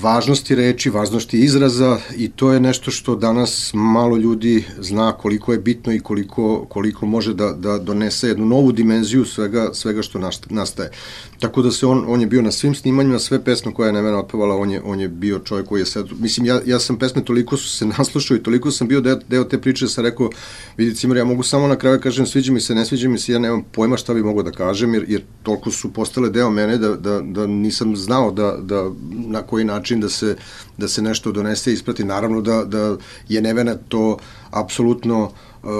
važnosti 0.00 0.54
reči, 0.54 0.90
važnosti 0.90 1.38
izraza 1.38 1.98
i 2.16 2.28
to 2.28 2.52
je 2.52 2.60
nešto 2.60 2.90
što 2.90 3.16
danas 3.16 3.70
malo 3.74 4.16
ljudi 4.16 4.64
zna 4.78 5.12
koliko 5.12 5.52
je 5.52 5.58
bitno 5.58 5.92
i 5.92 6.00
koliko, 6.00 6.66
koliko 6.68 7.06
može 7.06 7.34
da, 7.34 7.52
da 7.52 7.78
donese 7.78 8.28
jednu 8.28 8.46
novu 8.46 8.72
dimenziju 8.72 9.24
svega, 9.24 9.68
svega 9.72 10.02
što 10.02 10.18
nastaje. 10.48 10.90
Tako 11.38 11.62
da 11.62 11.70
se 11.70 11.86
on, 11.86 12.04
on 12.08 12.20
je 12.20 12.26
bio 12.26 12.42
na 12.42 12.50
svim 12.50 12.74
snimanjima, 12.74 13.18
sve 13.18 13.44
pesme 13.44 13.74
koje 13.74 13.88
je 13.88 13.92
Nevena 13.92 14.18
otpevala, 14.18 14.56
on 14.56 14.70
je, 14.70 14.82
on 14.84 15.00
je 15.00 15.08
bio 15.08 15.38
čovjek 15.38 15.68
koji 15.68 15.80
je 15.80 15.86
sad, 15.86 16.06
mislim, 16.18 16.46
ja, 16.46 16.60
ja 16.66 16.78
sam 16.78 16.98
pesme 16.98 17.24
toliko 17.24 17.56
su 17.56 17.68
se 17.68 17.86
naslušao 17.98 18.36
i 18.36 18.42
toliko 18.42 18.70
sam 18.70 18.88
bio 18.88 19.00
deo, 19.00 19.18
deo 19.28 19.44
te 19.44 19.60
priče, 19.60 19.84
da 19.84 19.88
sam 19.88 20.04
rekao, 20.04 20.30
vidi 20.76 20.94
Cimar, 20.94 21.16
ja 21.16 21.24
mogu 21.24 21.42
samo 21.42 21.68
na 21.68 21.76
kraju 21.76 21.96
da 21.96 22.02
kažem 22.02 22.26
sviđa 22.26 22.52
mi 22.52 22.60
se, 22.60 22.74
ne 22.74 22.84
sviđa 22.84 23.08
mi 23.08 23.18
se, 23.18 23.32
ja 23.32 23.38
nemam 23.38 23.62
pojma 23.72 23.96
šta 23.96 24.14
bi 24.14 24.22
mogo 24.22 24.42
da 24.42 24.50
kažem, 24.50 24.94
jer, 24.94 25.04
jer 25.08 25.22
toliko 25.42 25.70
su 25.70 25.92
postale 25.92 26.30
deo 26.30 26.50
mene 26.50 26.78
da, 26.78 26.94
da, 26.96 27.20
da 27.20 27.46
nisam 27.46 27.96
znao 27.96 28.30
da, 28.30 28.56
da 28.60 28.90
na 29.10 29.43
koji 29.46 29.64
način 29.64 30.00
da 30.00 30.08
se, 30.08 30.36
da 30.76 30.88
se 30.88 31.02
nešto 31.02 31.32
donese 31.32 31.70
i 31.70 31.74
isprati. 31.74 32.04
Naravno 32.04 32.40
da, 32.40 32.64
da 32.64 32.96
je 33.28 33.40
Nevena 33.40 33.76
to 33.88 34.18
apsolutno 34.50 35.30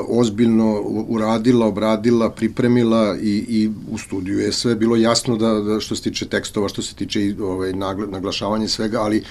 ozbiljno 0.09 0.81
uradila, 1.09 1.67
obradila, 1.67 2.31
pripremila 2.31 3.17
i, 3.23 3.45
i 3.49 3.71
u 3.91 3.99
studiju 3.99 4.39
je 4.39 4.53
sve 4.53 4.75
bilo 4.75 4.97
jasno 4.97 5.37
da, 5.37 5.55
da 5.61 5.81
što 5.81 5.97
se 5.97 6.03
tiče 6.03 6.29
tekstova, 6.29 6.69
što 6.69 6.83
se 6.83 6.95
tiče 6.95 7.35
ovaj, 7.41 7.73
naglašavanja 8.09 8.69
svega, 8.69 9.01
ali 9.01 9.25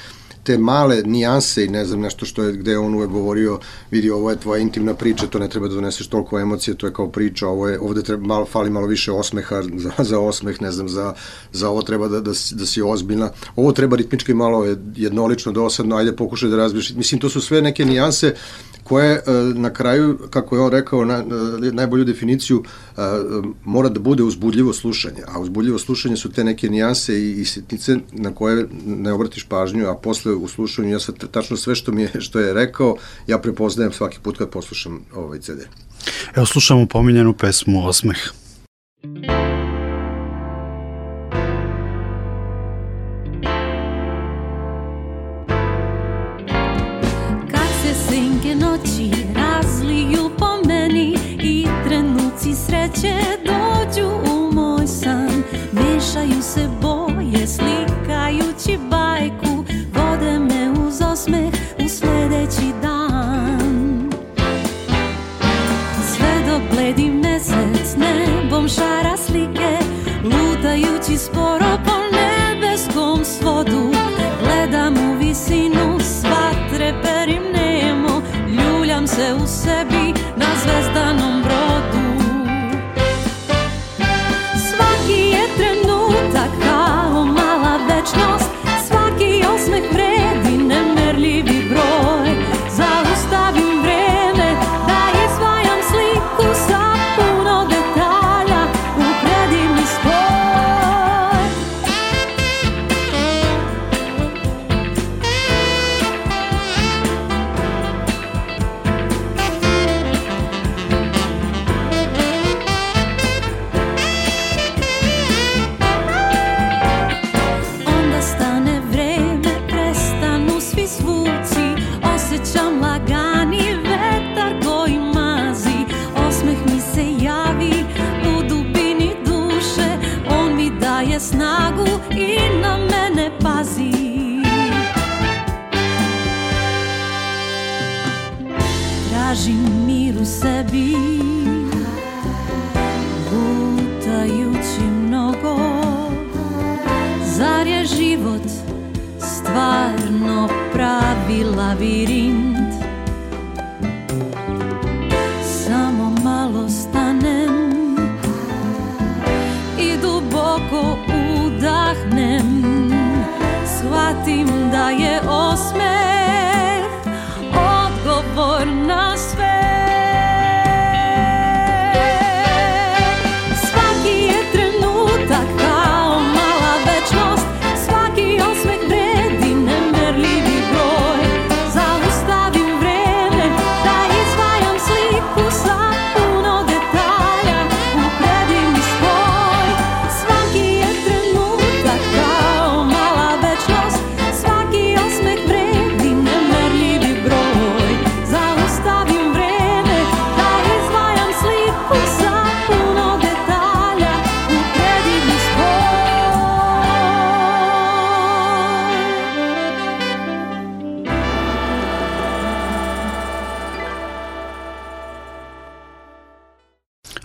te 0.43 0.57
male 0.57 1.01
nijanse 1.05 1.65
i 1.65 1.69
ne 1.69 1.85
znam 1.85 1.99
nešto 1.99 2.25
što 2.25 2.43
je, 2.43 2.53
gde 2.53 2.77
on 2.77 2.95
uvek 2.95 3.09
govorio, 3.09 3.59
vidi 3.91 4.09
ovo 4.09 4.29
je 4.29 4.39
tvoja 4.39 4.61
intimna 4.61 4.93
priča, 4.93 5.27
to 5.27 5.39
ne 5.39 5.49
treba 5.49 5.67
da 5.67 5.75
doneseš 5.75 6.07
toliko 6.07 6.39
emocije, 6.39 6.77
to 6.77 6.87
je 6.87 6.93
kao 6.93 7.07
priča, 7.07 7.47
ovo 7.47 7.67
je, 7.67 7.79
ovde 7.79 8.03
treba, 8.03 8.27
malo, 8.27 8.45
fali 8.45 8.69
malo 8.69 8.87
više 8.87 9.11
osmeha 9.11 9.61
za, 9.75 9.91
za 9.97 10.19
osmeh, 10.19 10.61
ne 10.61 10.71
znam, 10.71 10.89
za, 10.89 11.13
za 11.51 11.69
ovo 11.69 11.81
treba 11.81 12.07
da, 12.07 12.19
da, 12.19 12.31
da 12.51 12.65
si 12.65 12.81
ozbiljna. 12.81 13.29
Ovo 13.55 13.71
treba 13.71 13.95
ritmički 13.95 14.33
malo 14.33 14.65
jednolično, 14.95 15.51
dosadno, 15.51 15.95
ajde 15.95 16.15
pokušaj 16.15 16.49
da 16.49 16.57
razbiš. 16.57 16.93
Mislim, 16.93 17.21
to 17.21 17.29
su 17.29 17.41
sve 17.41 17.61
neke 17.61 17.85
nijanse 17.85 18.35
koje 18.83 19.13
e, 19.15 19.21
na 19.55 19.73
kraju, 19.73 20.17
kako 20.29 20.55
je 20.55 20.61
on 20.61 20.71
rekao, 20.71 21.05
na, 21.05 21.23
najbolju 21.71 22.05
definiciju, 22.05 22.63
e, 22.63 23.01
mora 23.63 23.89
da 23.89 23.99
bude 23.99 24.23
uzbudljivo 24.23 24.73
slušanje, 24.73 25.21
a 25.27 25.39
uzbudljivo 25.39 25.79
slušanje 25.79 26.17
su 26.17 26.31
te 26.31 26.43
neke 26.43 26.69
nijanse 26.69 27.19
i, 27.19 27.41
i 27.41 27.45
sitnice 27.45 27.97
na 28.11 28.35
koje 28.35 28.67
ne 28.85 29.11
obratiš 29.13 29.43
pažnju, 29.43 29.87
a 29.87 29.95
posle 29.95 30.33
u 30.33 30.47
slušanju 30.47 30.89
ja 30.89 30.99
sad 30.99 31.27
tačno 31.31 31.57
sve 31.57 31.75
što 31.75 31.91
mi 31.91 32.01
je, 32.01 32.11
što 32.19 32.39
je 32.39 32.53
rekao, 32.53 32.95
ja 33.27 33.37
prepoznajem 33.37 33.93
svaki 33.93 34.17
put 34.23 34.37
kad 34.37 34.49
poslušam 34.49 34.99
ovaj 35.15 35.39
CD. 35.39 35.59
Evo 36.35 36.45
slušamo 36.45 36.85
pominjenu 36.85 37.33
pesmu 37.33 37.87
Osmeh. 37.87 38.17
Osmeh. 39.03 39.42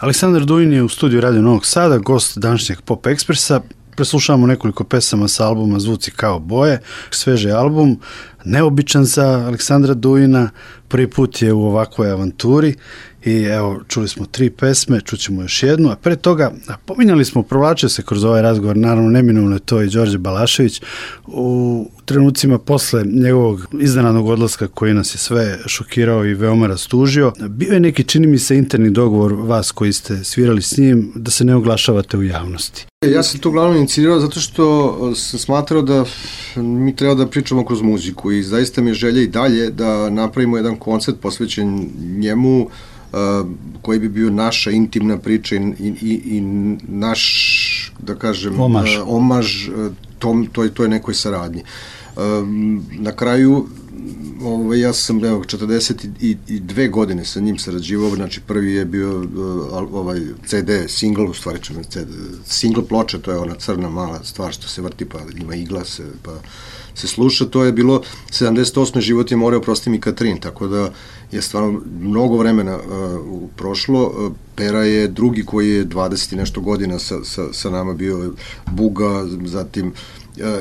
Aleksandar 0.09 0.45
Dujin 0.45 0.73
je 0.73 0.83
u 0.83 0.89
studiju 0.89 1.21
Radio 1.21 1.43
Novog 1.43 1.67
Sada, 1.67 1.99
gost 1.99 2.39
današnjeg 2.39 2.81
Pop 2.81 3.07
Ekspresa. 3.07 3.61
Preslušavamo 3.97 4.47
nekoliko 4.47 4.85
pesama 4.85 5.29
sa 5.29 5.47
albuma 5.47 5.79
Zvuci 5.79 6.11
kao 6.11 6.39
boje, 6.39 6.81
sveže 7.11 7.51
album, 7.51 8.01
neobičan 8.45 9.05
za 9.05 9.27
Aleksandra 9.47 9.95
Dujina, 9.95 10.51
prvi 10.89 11.11
put 11.11 11.43
je 11.43 11.53
u 11.53 11.63
ovakvoj 11.63 12.11
avanturi 12.11 12.75
i 13.25 13.43
evo, 13.43 13.81
čuli 13.89 14.09
smo 14.09 14.27
tri 14.27 14.51
pesme, 14.51 15.01
čućemo 15.01 15.43
još 15.43 15.63
jednu, 15.63 15.91
a 15.91 15.97
pre 15.97 16.17
toga, 16.17 16.53
pominjali 16.87 17.25
smo, 17.25 17.43
provlačio 17.43 17.89
se 17.89 18.03
kroz 18.03 18.25
ovaj 18.25 18.43
razgovor, 18.43 18.77
naravno 18.77 19.11
neminovno 19.11 19.57
je 19.57 19.61
to 19.61 19.83
i 19.83 19.89
Đorđe 19.89 20.19
Balašević, 20.19 20.83
u 21.27 21.87
trenucima 22.05 22.59
posle 22.59 23.05
njegovog 23.05 23.67
iznenadnog 23.81 24.29
odlaska 24.29 24.69
koji 24.69 24.95
nas 24.95 25.15
je 25.15 25.19
sve 25.19 25.59
šokirao 25.67 26.25
i 26.25 26.35
veoma 26.35 26.67
rastužio, 26.67 27.33
bio 27.49 27.73
je 27.73 27.81
neki, 27.81 28.05
čini 28.05 28.27
mi 28.27 28.39
se, 28.39 28.57
interni 28.57 28.91
dogovor 28.91 29.33
vas 29.33 29.71
koji 29.71 29.93
ste 29.93 30.25
svirali 30.25 30.63
s 30.63 30.77
njim, 30.77 31.13
da 31.15 31.31
se 31.31 31.45
ne 31.45 31.55
oglašavate 31.55 32.17
u 32.17 32.23
javnosti. 32.23 32.87
Ja 33.07 33.23
sam 33.23 33.41
to 33.41 33.49
uglavnom 33.49 33.77
inicirao 33.77 34.21
zato 34.21 34.41
što 34.41 35.15
sam 35.15 35.39
smatrao 35.39 35.83
da 35.83 36.05
mi 36.57 36.97
treba 36.97 37.15
da 37.15 37.27
pričamo 37.27 37.65
kroz 37.65 37.83
muziku 37.83 38.28
i 38.31 38.43
zaista 38.43 38.83
mi 38.83 38.91
je 38.91 38.95
želja 38.95 39.23
i 39.23 39.27
dalje 39.27 39.71
da 39.71 40.11
napravimo 40.11 40.57
jedan 40.57 40.77
koncert 40.77 41.21
posvećen 41.21 41.91
njemu, 42.19 42.69
koji 43.83 43.99
bi 43.99 44.09
bio 44.09 44.31
naša 44.31 44.71
intimna 44.71 45.17
priča 45.19 45.57
i, 45.57 45.61
i, 46.03 46.21
i 46.25 46.41
naš, 46.89 47.93
da 47.99 48.15
kažem, 48.15 48.61
omaž, 48.61 48.97
uh, 48.97 49.05
omaž 49.07 49.69
tom, 50.19 50.47
toj, 50.47 50.75
toj 50.75 50.89
nekoj 50.89 51.15
saradnji. 51.15 51.63
Na 52.91 53.13
kraju, 53.13 53.67
ovaj, 54.45 54.81
ja 54.81 54.93
sam 54.93 55.25
evo, 55.25 55.45
42 55.45 56.91
godine 56.91 57.25
sa 57.25 57.41
njim 57.41 57.59
sarađivao, 57.59 58.15
znači 58.15 58.41
prvi 58.41 58.75
je 58.75 58.85
bio 58.85 59.19
uh, 59.19 59.27
ovaj 59.93 60.21
CD, 60.47 60.71
single, 60.89 61.25
u 61.25 61.35
stvari 61.35 61.63
ćemo 61.63 61.83
CD, 61.83 62.09
single 62.47 62.87
ploča, 62.89 63.19
to 63.19 63.31
je 63.31 63.39
ona 63.39 63.55
crna 63.55 63.89
mala 63.89 64.25
stvar 64.25 64.53
što 64.53 64.69
se 64.69 64.83
vrti, 64.83 65.05
pa 65.05 65.19
ima 65.41 65.55
igla 65.55 65.85
se, 65.85 66.07
pa 66.23 66.33
se 66.95 67.09
sluša, 67.09 67.45
to 67.45 67.65
je 67.65 67.73
bilo 67.73 68.03
78. 68.31 69.01
život 69.01 69.31
je 69.31 69.37
more, 69.37 69.57
oprosti 69.57 69.91
mi 69.91 70.01
Katrin, 70.01 70.41
tako 70.41 70.69
da 70.69 70.91
je 71.33 71.43
stvarno 71.43 71.81
mnogo 72.01 72.37
vremena 72.37 72.77
uh, 72.77 73.49
prošlo. 73.57 74.07
Uh, 74.07 74.33
Pera 74.57 74.85
je 74.85 75.09
drugi 75.09 75.45
koji 75.45 75.71
je 75.71 75.87
20 75.87 76.33
i 76.33 76.37
nešto 76.37 76.61
godina 76.61 76.99
sa, 76.99 77.25
sa, 77.25 77.53
sa 77.53 77.71
nama 77.71 77.95
bio 77.95 78.33
Buga, 78.67 79.27
zatim 79.45 79.87
uh, 79.87 79.93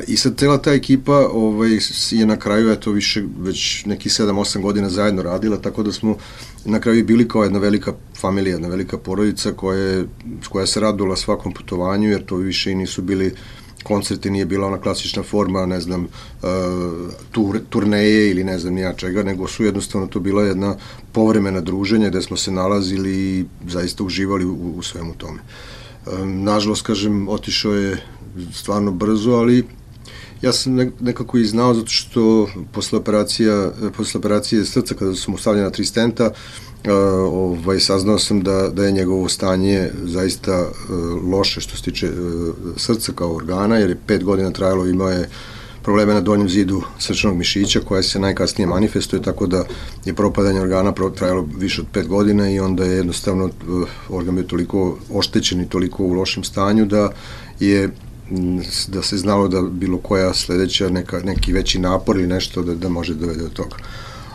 I 0.08 0.18
sad 0.18 0.38
cela 0.38 0.58
ta 0.58 0.74
ekipa 0.74 1.28
ovaj, 1.32 1.80
je 2.12 2.26
na 2.26 2.38
kraju 2.38 2.72
eto 2.72 2.92
više 2.92 3.24
već 3.40 3.86
neki 3.86 4.10
7-8 4.10 4.62
godina 4.62 4.90
zajedno 4.90 5.24
radila, 5.24 5.58
tako 5.58 5.84
da 5.84 5.92
smo 5.92 6.18
na 6.66 6.80
kraju 6.80 7.06
bili 7.06 7.28
kao 7.28 7.44
jedna 7.44 7.60
velika 7.60 7.94
familija, 8.18 8.54
jedna 8.54 8.68
velika 8.68 8.98
porodica 8.98 9.52
koja, 9.52 9.80
je, 9.80 10.06
koja 10.50 10.66
se 10.66 10.80
radovala 10.80 11.16
svakom 11.16 11.54
putovanju, 11.54 12.10
jer 12.10 12.26
to 12.26 12.36
više 12.36 12.72
i 12.72 12.76
nisu 12.76 13.02
bili 13.02 13.34
koncerti, 13.84 14.30
nije 14.30 14.46
bila 14.46 14.68
ona 14.68 14.82
klasična 14.82 15.24
forma, 15.24 15.66
ne 15.66 15.82
znam, 15.82 16.04
uh, 16.04 16.50
tur, 17.32 17.60
turneje 17.70 18.32
ili 18.32 18.44
ne 18.44 18.60
znam 18.60 18.74
nija 18.74 18.94
čega, 18.94 19.24
nego 19.24 19.48
su 19.48 19.64
jednostavno 19.64 20.08
to 20.08 20.20
bila 20.20 20.44
jedna 20.44 20.76
povremena 21.12 21.62
druženja 21.62 22.10
gde 22.10 22.22
smo 22.22 22.38
se 22.38 22.52
nalazili 22.52 23.12
i 23.12 23.46
zaista 23.68 24.04
uživali 24.04 24.46
u, 24.46 24.74
u 24.78 24.84
svemu 24.84 25.14
tome. 25.14 25.40
Um, 26.06 26.44
nažalost, 26.44 26.86
kažem, 26.86 27.28
otišao 27.30 27.74
je 27.74 27.98
stvarno 28.54 28.92
brzo, 28.92 29.32
ali 29.32 29.66
ja 30.42 30.54
sam 30.54 30.92
nekako 31.00 31.38
i 31.38 31.46
znao 31.46 31.74
zato 31.74 31.88
što 31.88 32.48
posle, 32.72 33.00
operacija, 33.00 33.72
posle 33.98 34.18
operacije 34.18 34.66
srca 34.66 34.96
kada 34.96 35.16
su 35.16 35.32
mu 35.32 35.38
stavljena 35.38 35.70
tri 35.70 35.86
stenta 35.86 36.26
uh, 36.26 36.92
ovaj, 37.34 37.80
saznao 37.80 38.20
sam 38.20 38.42
da, 38.42 38.70
da 38.70 38.86
je 38.86 38.92
njegovo 38.92 39.30
stanje 39.30 39.90
zaista 40.04 40.62
uh, 40.62 41.24
loše 41.32 41.62
što 41.62 41.78
se 41.78 41.84
tiče 41.84 42.10
uh, 42.10 42.56
srca 42.78 43.12
kao 43.16 43.36
organa 43.36 43.78
jer 43.78 43.90
je 43.90 44.00
pet 44.08 44.24
godina 44.24 44.52
trajalo 44.52 44.88
imao 44.88 45.10
je 45.10 45.30
probleme 45.84 46.14
na 46.14 46.22
donjem 46.22 46.50
zidu 46.50 46.82
srčanog 47.00 47.38
mišića 47.38 47.80
koja 47.80 48.04
se 48.04 48.20
najkasnije 48.20 48.68
manifestuje 48.68 49.22
tako 49.22 49.48
da 49.48 49.64
je 50.06 50.14
propadanje 50.14 50.62
organa 50.62 50.94
trajalo 51.16 51.48
više 51.58 51.82
od 51.82 51.88
pet 51.94 52.08
godina 52.08 52.50
i 52.50 52.60
onda 52.60 52.86
je 52.86 52.98
jednostavno 52.98 53.50
organ 54.10 54.36
bio 54.36 54.44
toliko 54.44 54.98
oštećen 55.14 55.62
i 55.62 55.70
toliko 55.70 56.04
u 56.04 56.14
lošem 56.14 56.44
stanju 56.44 56.86
da 56.86 57.12
je 57.60 57.90
da 58.88 59.02
se 59.02 59.18
znalo 59.18 59.48
da 59.48 59.62
bilo 59.62 59.98
koja 59.98 60.34
sledeća 60.34 60.90
neka, 60.90 61.20
neki 61.20 61.54
veći 61.54 61.80
napor 61.80 62.18
ili 62.18 62.28
nešto 62.28 62.62
da, 62.62 62.76
da 62.76 62.90
može 62.90 63.14
dovede 63.14 63.44
do 63.44 63.50
toga. 63.50 63.76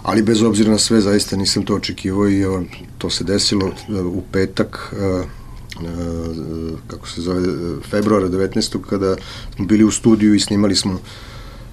Ali 0.02 0.22
bez 0.22 0.42
obzira 0.42 0.70
na 0.70 0.78
sve, 0.78 1.00
zaista 1.00 1.36
nisam 1.36 1.64
to 1.64 1.74
očekivao 1.74 2.30
i 2.30 2.44
to 2.98 3.10
se 3.10 3.24
desilo 3.24 3.66
e, 3.88 4.00
u 4.00 4.22
petak, 4.32 4.94
e, 4.98 5.04
e, 5.04 5.24
kako 6.86 7.08
se 7.08 7.20
zove, 7.20 7.42
februara 7.90 8.28
19. 8.28 8.82
kada 8.90 9.16
smo 9.56 9.64
bili 9.64 9.84
u 9.84 9.90
studiju 9.90 10.34
i 10.34 10.40
snimali 10.40 10.76
smo 10.76 11.00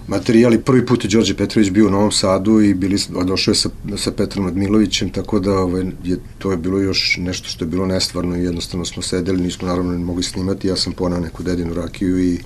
materijal 0.10 0.54
i 0.54 0.62
prvi 0.62 0.86
put 0.86 1.04
je 1.04 1.10
Đorđe 1.10 1.36
Petrović 1.38 1.70
bio 1.70 1.88
u 1.88 1.92
Novom 1.92 2.12
Sadu 2.12 2.62
i 2.62 2.74
bili, 2.74 2.98
došao 3.26 3.52
je 3.52 3.56
sa, 3.56 3.70
sa 3.98 4.12
Petrom 4.12 4.46
Admilovićem, 4.46 5.10
tako 5.10 5.40
da 5.40 5.52
ovaj, 5.52 5.86
je, 6.04 6.18
to 6.38 6.52
je 6.52 6.58
bilo 6.58 6.80
još 6.80 7.18
nešto 7.18 7.50
što 7.50 7.66
je 7.66 7.70
bilo 7.70 7.86
nestvarno 7.86 8.38
i 8.38 8.44
jednostavno 8.44 8.86
smo 8.86 9.02
sedeli, 9.02 9.42
nismo 9.42 9.68
naravno 9.68 9.92
ne 9.92 9.98
mogli 9.98 10.24
snimati, 10.24 10.68
ja 10.68 10.76
sam 10.76 10.94
ponao 10.94 11.20
neku 11.20 11.44
dedinu 11.44 11.74
rakiju 11.74 12.20
i 12.20 12.40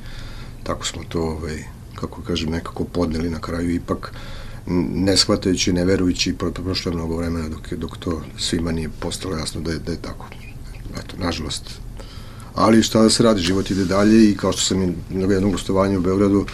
tako 0.63 0.85
smo 0.85 1.03
to, 1.09 1.21
ovaj, 1.21 1.63
kako 1.95 2.21
kažem, 2.21 2.49
nekako 2.51 2.83
podneli 2.83 3.29
na 3.29 3.39
kraju 3.39 3.75
ipak 3.75 4.13
ne 4.95 5.17
shvatajući, 5.17 5.73
ne 5.73 5.85
verujući, 5.85 6.33
pro, 6.33 6.51
prošlo 6.51 6.91
je 6.91 6.95
mnogo 6.95 7.17
vremena 7.17 7.49
dok, 7.49 7.73
dok 7.73 7.97
to 7.97 8.21
svima 8.37 8.71
nije 8.71 8.89
postalo 8.99 9.37
jasno 9.37 9.61
da 9.61 9.71
je, 9.71 9.79
da 9.79 9.91
je 9.91 10.01
tako. 10.01 10.27
Eto, 10.99 11.15
nažalost. 11.17 11.63
Ali 12.55 12.83
šta 12.83 13.01
da 13.01 13.09
se 13.09 13.23
radi, 13.23 13.41
život 13.41 13.71
ide 13.71 13.85
dalje 13.85 14.31
i 14.31 14.35
kao 14.35 14.51
što 14.51 14.61
sam 14.61 14.83
i 14.83 14.93
na 15.09 15.33
jednom 15.33 15.51
gostovanju 15.51 15.99
u 15.99 16.01
Beogradu 16.01 16.45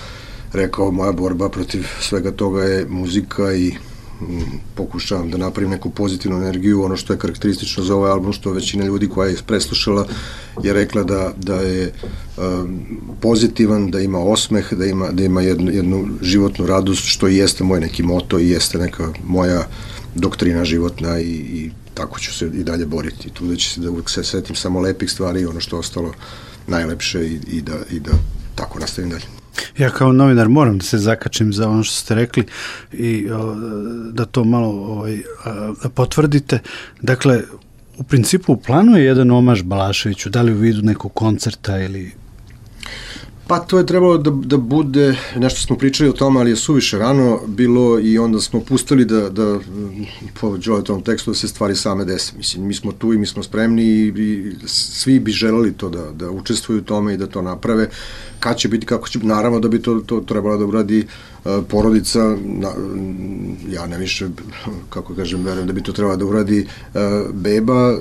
rekao, 0.53 0.91
moja 0.91 1.11
borba 1.11 1.49
protiv 1.49 1.85
svega 2.01 2.31
toga 2.31 2.63
je 2.63 2.85
muzika 2.89 3.53
i 3.53 3.73
mm, 4.21 4.41
pokušavam 4.75 5.31
da 5.31 5.37
napravim 5.37 5.71
neku 5.71 5.89
pozitivnu 5.89 6.37
energiju, 6.37 6.83
ono 6.83 6.97
što 6.97 7.13
je 7.13 7.19
karakteristično 7.19 7.83
za 7.83 7.95
ovaj 7.95 8.11
album, 8.11 8.33
što 8.33 8.51
većina 8.51 8.85
ljudi 8.85 9.09
koja 9.09 9.29
je 9.29 9.37
preslušala 9.47 10.07
je 10.63 10.73
rekla 10.73 11.03
da, 11.03 11.33
da 11.37 11.55
je 11.55 11.93
um, 12.37 12.79
pozitivan, 13.21 13.91
da 13.91 13.99
ima 13.99 14.19
osmeh, 14.19 14.73
da 14.73 14.85
ima, 14.85 15.11
da 15.11 15.23
ima 15.23 15.41
jednu, 15.41 15.71
jednu 15.71 16.07
životnu 16.21 16.65
radost, 16.65 17.03
što 17.05 17.27
i 17.27 17.37
jeste 17.37 17.63
moj 17.63 17.79
neki 17.79 18.03
moto 18.03 18.39
i 18.39 18.49
jeste 18.49 18.77
neka 18.77 19.13
moja 19.25 19.67
doktrina 20.15 20.65
životna 20.65 21.19
i, 21.19 21.31
i 21.31 21.71
tako 21.93 22.19
ću 22.19 22.33
se 22.33 22.45
i 22.45 22.63
dalje 22.63 22.85
boriti. 22.85 23.29
Tu 23.29 23.45
da 23.45 23.55
će 23.55 23.69
se 23.69 23.81
da 23.81 23.91
uvek 23.91 24.09
se 24.09 24.23
setim 24.23 24.55
samo 24.55 24.79
lepih 24.79 25.11
stvari 25.11 25.41
i 25.41 25.45
ono 25.45 25.59
što 25.59 25.77
ostalo 25.77 26.13
najlepše 26.67 27.27
i, 27.27 27.39
i, 27.47 27.61
da, 27.61 27.75
i 27.91 27.99
da 27.99 28.11
tako 28.55 28.79
nastavim 28.79 29.09
dalje. 29.09 29.38
Ja 29.77 29.89
kao 29.89 30.13
novinar 30.13 30.47
moram 30.47 30.77
da 30.77 30.85
se 30.85 30.97
zakačim 30.97 31.53
za 31.53 31.69
ono 31.69 31.83
što 31.83 31.95
ste 31.95 32.15
rekli 32.15 32.45
i 32.93 33.31
o, 33.31 33.55
da 34.11 34.25
to 34.25 34.43
malo 34.43 34.67
ovaj, 34.67 35.21
a, 35.45 35.89
potvrdite. 35.95 36.59
Dakle, 37.01 37.41
u 37.97 38.03
principu 38.03 38.53
u 38.53 38.57
planu 38.57 38.97
je 38.97 39.05
jedan 39.05 39.31
omaž 39.31 39.61
Balaševiću, 39.63 40.29
da 40.29 40.41
li 40.41 40.53
u 40.53 40.57
vidu 40.57 40.81
nekog 40.81 41.13
koncerta 41.13 41.79
ili 41.79 42.11
Pa 43.49 43.59
to 43.59 43.77
je 43.77 43.85
trebalo 43.85 44.17
da, 44.17 44.31
da 44.31 44.57
bude, 44.57 45.17
nešto 45.35 45.61
smo 45.61 45.75
pričali 45.75 46.09
o 46.09 46.13
tome, 46.13 46.39
ali 46.39 46.49
je 46.49 46.55
suviše 46.55 46.97
rano 46.97 47.39
bilo 47.47 47.99
i 47.99 48.17
onda 48.17 48.39
smo 48.39 48.59
pustili 48.59 49.05
da, 49.05 49.29
da 49.29 49.59
po 50.41 50.57
tom 50.85 51.01
tekstu 51.01 51.31
da 51.31 51.35
se 51.35 51.47
stvari 51.47 51.75
same 51.75 52.05
dese. 52.05 52.33
Mislim, 52.37 52.67
mi 52.67 52.73
smo 52.73 52.91
tu 52.91 53.13
i 53.13 53.17
mi 53.17 53.25
smo 53.25 53.43
spremni 53.43 53.83
i, 53.83 54.07
i 54.07 54.53
svi 54.67 55.19
bi 55.19 55.31
želeli 55.31 55.73
to 55.73 55.89
da, 55.89 56.11
da 56.11 56.31
učestvuju 56.31 56.79
u 56.79 56.83
tome 56.83 57.13
i 57.13 57.17
da 57.17 57.27
to 57.27 57.41
naprave. 57.41 57.89
Kad 58.39 58.57
će 58.57 58.67
biti, 58.67 58.85
kako 58.85 59.09
će, 59.09 59.19
naravno 59.19 59.59
da 59.59 59.67
bi 59.67 59.81
to, 59.81 59.99
to 59.99 60.21
trebalo 60.21 60.57
da 60.57 60.65
uradi 60.65 61.07
uh, 61.45 61.51
porodica, 61.69 62.37
na, 62.43 62.69
ja 63.71 63.85
ne 63.85 63.97
više, 63.97 64.27
kako 64.89 65.15
kažem, 65.15 65.43
verujem 65.43 65.67
da 65.67 65.73
bi 65.73 65.83
to 65.83 65.91
trebalo 65.91 66.17
da 66.17 66.25
uradi 66.25 66.67
uh, 66.93 67.01
beba, 67.33 67.93
uh, 67.93 67.99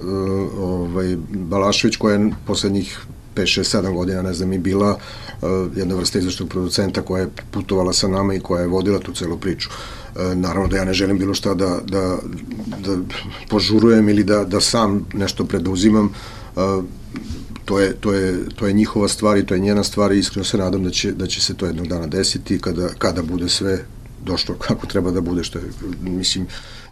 ovaj, 0.58 1.16
Balašević 1.32 1.96
koja 1.96 2.14
je 2.14 2.30
poslednjih 2.46 2.98
5, 3.38 3.61
6, 3.61 3.83
7 3.83 3.94
godina, 3.94 4.22
ne 4.22 4.35
znam, 4.35 4.53
i 4.53 4.59
bila 4.59 4.98
uh, 5.42 5.48
jedna 5.77 5.94
vrsta 5.94 6.18
izvršnog 6.18 6.48
producenta 6.48 7.03
koja 7.03 7.20
je 7.20 7.29
putovala 7.51 7.92
sa 7.92 8.09
nama 8.09 8.35
i 8.35 8.40
koja 8.40 8.61
je 8.61 8.68
vodila 8.68 8.98
tu 8.98 9.12
celu 9.12 9.38
priču. 9.38 9.68
Uh, 9.70 10.35
naravno 10.35 10.68
da 10.68 10.77
ja 10.77 10.85
ne 10.85 10.92
želim 10.92 11.18
bilo 11.18 11.35
šta 11.35 11.55
da, 11.55 11.79
da, 11.85 12.18
da 12.79 12.96
požurujem 13.48 14.09
ili 14.09 14.24
da, 14.24 14.44
da 14.44 14.61
sam 14.61 15.07
nešto 15.14 15.44
preduzimam, 15.44 16.12
uh, 16.57 16.85
to 17.64 17.81
je, 17.81 17.94
to, 18.01 18.12
je, 18.12 18.38
to 18.57 18.66
je 18.66 18.72
njihova 18.72 19.09
stvar 19.09 19.38
i 19.38 19.46
to 19.46 19.55
je 19.55 19.61
njena 19.61 19.85
stvar 19.85 20.12
i 20.12 20.18
iskreno 20.18 20.44
se 20.44 20.59
nadam 20.59 20.85
da 20.85 20.90
će, 20.90 21.12
da 21.12 21.27
će 21.27 21.40
se 21.40 21.55
to 21.55 21.66
jednog 21.66 21.87
dana 21.87 22.07
desiti 22.07 22.59
kada, 22.59 22.88
kada 22.98 23.22
bude 23.22 23.48
sve 23.48 23.85
došlo 24.24 24.55
kako 24.55 24.87
treba 24.87 25.11
da 25.11 25.20
bude, 25.20 25.44
što 25.44 25.59
je, 25.59 25.64
mislim... 26.03 26.46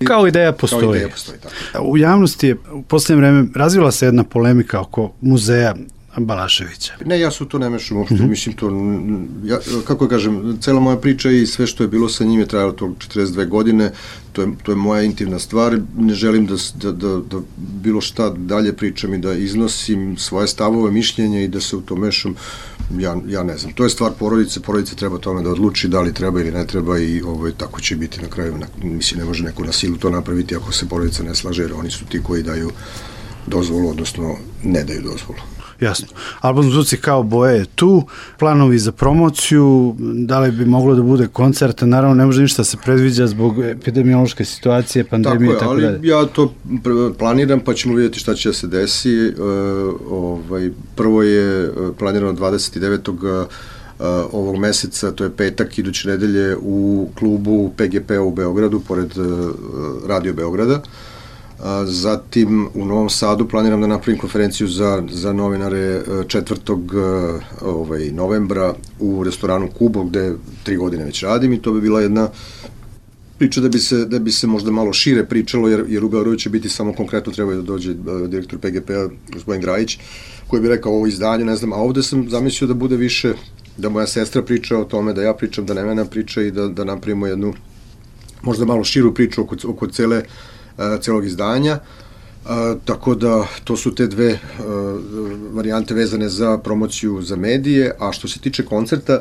Kao 0.05 0.27
ideja 0.27 0.53
postoji. 0.53 0.83
Kao 0.83 0.95
ideja 0.95 1.09
postoji, 1.09 1.39
tako. 1.39 1.85
U 1.85 1.97
javnosti 1.97 2.47
je 2.47 2.57
u 2.73 2.83
poslednje 2.83 3.21
vreme 3.21 3.49
razvila 3.55 3.93
se 3.93 4.07
jedna 4.07 4.25
polemika 4.25 4.81
oko 4.81 5.13
muzeja 5.21 5.75
Balaševića. 6.19 6.93
Ne, 7.05 7.21
ja 7.21 7.31
su 7.31 7.45
to 7.45 7.59
ne 7.59 7.71
mešam 7.71 7.97
uopšte, 7.97 8.15
mm 8.15 8.19
-hmm. 8.19 8.29
mislim 8.29 8.55
to, 8.55 8.71
ja, 9.45 9.59
kako 9.85 10.09
kažem, 10.09 10.59
cela 10.61 10.81
moja 10.81 10.97
priča 10.97 11.31
i 11.31 11.47
sve 11.47 11.67
što 11.67 11.85
je 11.85 11.89
bilo 11.89 12.09
sa 12.09 12.25
njim 12.25 12.41
je 12.41 12.47
trajalo 12.47 12.73
to 12.73 12.87
42 12.87 13.49
godine, 13.49 13.93
to 14.33 14.43
je, 14.43 14.49
to 14.63 14.73
je 14.73 14.77
moja 14.77 15.03
intimna 15.03 15.39
stvar, 15.39 15.79
ne 15.99 16.15
želim 16.15 16.47
da, 16.47 16.55
da, 16.75 16.93
da, 16.93 17.21
da 17.31 17.37
bilo 17.57 18.01
šta 18.01 18.31
dalje 18.31 18.73
pričam 18.73 19.15
i 19.15 19.19
da 19.19 19.33
iznosim 19.33 20.17
svoje 20.17 20.49
stavove, 20.49 20.91
mišljenja 20.91 21.41
i 21.41 21.49
da 21.49 21.61
se 21.61 21.77
u 21.77 21.81
to 21.81 21.97
mešam, 21.97 22.35
ja, 22.99 23.17
ja 23.29 23.43
ne 23.43 23.59
znam. 23.59 23.73
To 23.73 23.85
je 23.85 23.91
stvar 23.91 24.13
porodice, 24.19 24.61
porodice 24.61 24.97
treba 24.97 25.19
tome 25.19 25.43
da 25.43 25.51
odluči 25.51 25.89
da 25.89 26.01
li 26.01 26.15
treba 26.15 26.41
ili 26.41 26.51
ne 26.51 26.67
treba 26.67 26.99
i 26.99 27.23
ovo, 27.23 27.51
tako 27.51 27.81
će 27.81 27.97
biti 27.97 28.23
na 28.23 28.29
kraju. 28.29 28.55
Mislim, 28.83 29.21
ne 29.21 29.25
može 29.27 29.45
neko 29.45 29.65
na 29.65 29.73
silu 29.73 29.97
to 29.97 30.11
napraviti 30.11 30.57
ako 30.57 30.73
se 30.73 30.89
porodica 30.89 31.23
ne 31.23 31.35
slaže, 31.35 31.63
jer 31.63 31.73
oni 31.73 31.91
su 31.91 32.05
ti 32.05 32.23
koji 32.23 32.43
daju 32.43 32.71
dozvolu, 33.47 33.91
odnosno 33.91 34.37
ne 34.63 34.85
daju 34.85 35.03
dozvolu. 35.03 35.56
Jasno. 35.81 36.09
Album 36.41 36.71
Zvuci 36.71 36.97
kao 36.97 37.23
boje 37.23 37.59
je 37.59 37.65
tu, 37.65 38.03
planovi 38.39 38.79
za 38.79 38.93
promociju, 38.93 39.97
da 39.99 40.41
li 40.41 40.51
bi 40.51 40.65
moglo 40.65 40.95
da 40.95 41.03
bude 41.03 41.27
koncert, 41.27 41.81
naravno 41.83 42.15
ne 42.15 42.27
može 42.27 42.43
ništa 42.43 42.65
se 42.65 42.77
predviđa 42.85 43.27
zbog 43.27 43.65
epidemiološke 43.65 44.45
situacije, 44.45 45.05
pandemije 45.05 45.51
i 45.51 45.59
tako, 45.59 45.61
tako 45.61 45.71
ali 45.71 46.09
ja 46.09 46.27
to 46.27 46.55
planiram 47.19 47.61
pa 47.61 47.75
ćemo 47.75 47.95
vidjeti 47.95 48.19
šta 48.19 48.35
će 48.35 48.49
da 48.49 48.53
se 48.53 48.67
desi. 48.67 49.29
Uh, 49.29 50.01
ovaj, 50.11 50.71
prvo 50.95 51.23
je 51.23 51.65
e, 51.65 51.71
planirano 51.99 52.33
29 52.33 53.11
uh, 53.11 53.47
ovog 54.33 54.57
meseca, 54.57 55.13
to 55.13 55.25
je 55.25 55.31
petak 55.31 55.79
iduće 55.79 56.09
nedelje 56.09 56.57
u 56.63 57.09
klubu 57.19 57.73
PGP 57.77 58.11
u 58.23 58.31
Beogradu, 58.31 58.81
pored 58.81 59.19
uh, 59.19 59.27
Radio 60.09 60.33
Beograda. 60.33 60.75
Uh, 60.75 61.16
Zatim 61.87 62.69
u 62.75 62.85
Novom 62.85 63.11
Sadu 63.11 63.49
planiram 63.49 63.81
da 63.81 63.87
napravim 63.87 64.21
konferenciju 64.21 64.69
za, 64.69 65.03
za 65.11 65.33
novinare 65.33 66.03
4. 66.07 67.41
E, 67.41 67.67
ovaj, 67.67 68.11
novembra 68.11 68.75
u 69.01 69.25
restoranu 69.25 69.69
Kubo 69.79 70.05
gde 70.05 70.35
tri 70.63 70.77
godine 70.77 71.05
već 71.05 71.23
radim 71.23 71.53
i 71.53 71.63
to 71.63 71.73
bi 71.73 71.81
bila 71.81 72.01
jedna 72.01 72.29
priča 73.39 73.61
da 73.61 73.69
bi 73.69 73.79
se, 73.79 74.05
da 74.05 74.19
bi 74.19 74.33
se 74.33 74.47
možda 74.47 74.71
malo 74.71 74.93
šire 74.93 75.25
pričalo, 75.25 75.69
jer, 75.69 75.85
jer 75.89 76.05
u 76.05 76.09
Beogradu 76.09 76.37
će 76.37 76.51
biti 76.51 76.69
samo 76.69 76.93
konkretno 76.93 77.33
treba 77.33 77.55
da 77.55 77.63
dođe 77.63 77.93
e, 77.93 77.95
direktor 78.29 78.59
PGP-a, 78.59 79.09
gospodin 79.33 79.63
Grajić, 79.63 79.99
koji 80.47 80.63
bi 80.63 80.69
rekao 80.69 80.93
ovo 80.93 81.07
izdanje, 81.07 81.45
ne 81.45 81.57
znam, 81.57 81.73
a 81.73 81.77
ovde 81.77 82.03
sam 82.03 82.31
zamislio 82.31 82.69
da 82.69 82.75
bude 82.75 82.97
više, 82.97 83.35
da 83.77 83.89
moja 83.89 84.07
sestra 84.07 84.43
priča 84.43 84.79
o 84.79 84.85
tome, 84.85 85.13
da 85.13 85.23
ja 85.23 85.35
pričam, 85.35 85.67
da 85.67 85.75
Nemena 85.75 86.05
priča 86.05 86.43
i 86.43 86.51
da, 86.51 86.69
da 86.69 86.85
napravimo 86.85 87.27
jednu 87.27 87.55
možda 88.43 88.65
malo 88.65 88.85
širu 88.85 89.15
priču 89.15 89.43
oko, 89.43 89.57
oko 89.65 89.87
cele 89.87 90.19
uh, 90.19 90.25
celog 91.01 91.27
izdanja. 91.27 91.79
A, 92.45 92.75
tako 92.85 93.15
da 93.15 93.47
to 93.65 93.77
su 93.77 93.95
te 93.95 94.07
dve 94.07 94.33
a, 94.33 94.39
varijante 95.53 95.95
vezane 95.95 96.29
za 96.29 96.59
promociju 96.59 97.23
za 97.23 97.37
medije, 97.37 97.93
a 98.01 98.13
što 98.13 98.29
se 98.29 98.41
tiče 98.41 98.65
koncerta, 98.65 99.21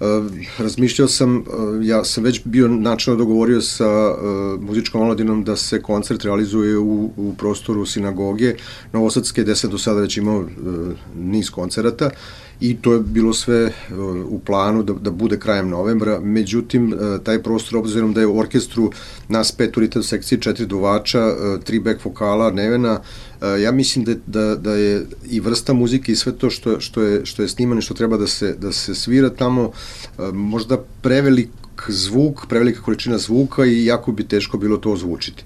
Uh, 0.00 0.26
razmišljao 0.58 1.08
sam, 1.08 1.36
uh, 1.36 1.44
ja 1.86 2.04
sam 2.04 2.24
već 2.24 2.40
bio 2.44 2.68
načinno 2.68 3.16
dogovorio 3.16 3.60
sa 3.60 4.10
uh, 4.10 4.62
muzičkom 4.62 5.00
omladinom 5.00 5.44
da 5.44 5.56
se 5.56 5.82
koncert 5.82 6.24
realizuje 6.24 6.78
u, 6.78 7.10
u 7.16 7.34
prostoru 7.38 7.86
sinagoge 7.86 8.54
Novosadske, 8.92 9.42
gde 9.42 9.56
sam 9.56 9.70
do 9.70 9.78
sada 9.78 10.00
već 10.00 10.16
imao 10.16 10.44
niz 11.14 11.50
koncerata 11.50 12.10
i 12.60 12.76
to 12.76 12.92
je 12.92 13.00
bilo 13.00 13.34
sve 13.34 13.64
uh, 13.64 13.96
u 14.28 14.38
planu 14.38 14.82
da, 14.82 14.92
da 14.92 15.10
bude 15.10 15.38
krajem 15.38 15.68
novembra, 15.68 16.20
međutim 16.20 16.92
uh, 16.92 17.22
taj 17.22 17.42
prostor 17.42 17.78
obzirom 17.78 18.12
da 18.12 18.20
je 18.20 18.26
u 18.26 18.38
orkestru 18.38 18.90
nas 19.28 19.52
pet 19.52 19.76
u 19.76 19.80
ritam 19.80 20.02
sekciji, 20.02 20.40
četiri 20.40 20.66
duvača, 20.66 21.26
uh, 21.26 21.62
tri 21.62 21.80
back 21.80 22.04
vokala, 22.04 22.50
Nevena, 22.50 23.00
ja 23.62 23.72
mislim 23.72 24.04
da, 24.04 24.14
da, 24.26 24.56
da 24.56 24.74
je 24.74 25.06
i 25.30 25.40
vrsta 25.40 25.72
muzike 25.72 26.12
i 26.12 26.16
sve 26.16 26.32
to 26.32 26.50
što, 26.50 26.80
što, 26.80 27.02
je, 27.02 27.26
što 27.26 27.42
je 27.42 27.48
snimano 27.48 27.78
i 27.78 27.82
što 27.82 27.94
treba 27.94 28.16
da 28.16 28.26
se, 28.26 28.54
da 28.60 28.72
se 28.72 28.94
svira 28.94 29.30
tamo 29.30 29.70
možda 30.32 30.78
prevelik 31.02 31.50
zvuk, 31.88 32.46
prevelika 32.48 32.82
količina 32.82 33.18
zvuka 33.18 33.66
i 33.66 33.84
jako 33.84 34.12
bi 34.12 34.24
teško 34.24 34.58
bilo 34.58 34.76
to 34.76 34.92
ozvučiti. 34.92 35.44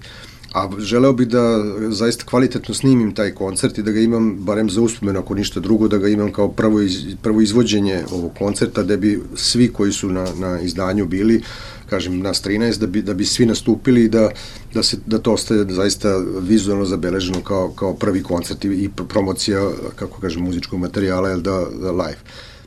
A 0.53 0.69
želeo 0.79 1.13
bih 1.13 1.27
da 1.27 1.63
zaista 1.89 2.25
kvalitetno 2.25 2.73
snimim 2.73 3.15
taj 3.15 3.31
koncert 3.31 3.77
i 3.77 3.83
da 3.83 3.91
ga 3.91 3.99
imam, 3.99 4.35
barem 4.39 4.69
za 4.69 4.81
uspomenu, 4.81 5.19
ako 5.19 5.35
ništa 5.35 5.59
drugo, 5.59 5.87
da 5.87 5.97
ga 5.97 6.07
imam 6.07 6.31
kao 6.31 6.47
prvo, 6.51 6.81
iz, 6.81 6.97
prvo 7.21 7.41
izvođenje 7.41 8.03
ovog 8.11 8.31
koncerta, 8.37 8.83
da 8.83 8.97
bi 8.97 9.21
svi 9.35 9.67
koji 9.67 9.91
su 9.91 10.09
na, 10.09 10.27
na 10.39 10.59
izdanju 10.61 11.05
bili, 11.05 11.41
kažem, 11.89 12.19
nas 12.19 12.43
13, 12.43 12.79
da 12.79 12.87
bi, 12.87 13.01
da 13.01 13.13
bi 13.13 13.25
svi 13.25 13.45
nastupili 13.45 14.03
i 14.03 14.09
da, 14.09 14.29
da, 14.73 14.83
se, 14.83 14.97
da 15.05 15.19
to 15.19 15.33
ostaje 15.33 15.65
zaista 15.69 16.17
vizualno 16.41 16.85
zabeleženo 16.85 17.41
kao, 17.41 17.71
kao 17.71 17.93
prvi 17.93 18.23
koncert 18.23 18.65
i, 18.65 18.67
i 18.67 18.89
promocija, 19.07 19.69
kako 19.95 20.21
kažem, 20.21 20.43
muzičkog 20.43 20.79
materijala, 20.79 21.29
jel 21.29 21.41
da, 21.41 21.65
da 21.81 21.91
live. 21.91 22.19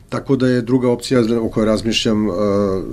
Tako 0.09 0.37
da 0.37 0.49
je 0.49 0.63
druga 0.63 0.91
opcija 0.91 1.23
o 1.41 1.49
kojoj 1.49 1.67
razmišljam 1.67 2.29
uh, 2.29 2.35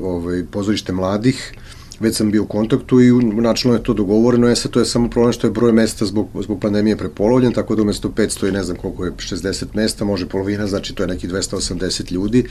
ovaj, 0.01 0.45
pozorište 0.51 0.93
mladih, 0.93 1.53
već 2.01 2.15
sam 2.15 2.31
bio 2.31 2.43
u 2.43 2.47
kontaktu 2.47 3.01
i 3.01 3.11
načinno 3.23 3.75
je 3.75 3.83
to 3.83 3.93
dogovoreno, 3.93 4.47
je 4.47 4.55
sad 4.55 4.71
to 4.71 4.79
je 4.79 4.85
samo 4.85 5.09
problem 5.09 5.33
što 5.33 5.47
je 5.47 5.51
broj 5.51 5.71
mesta 5.71 6.05
zbog, 6.05 6.29
zbog 6.41 6.59
pandemije 6.61 6.97
prepolovljen, 6.97 7.53
tako 7.53 7.75
da 7.75 7.81
umesto 7.81 8.09
500 8.09 8.49
i 8.49 8.51
ne 8.51 8.63
znam 8.63 8.77
koliko 8.77 9.05
je 9.05 9.11
60 9.11 9.65
mesta, 9.73 10.05
može 10.05 10.29
polovina, 10.29 10.67
znači 10.67 10.95
to 10.95 11.03
je 11.03 11.07
neki 11.07 11.27
280 11.27 12.11
ljudi, 12.11 12.45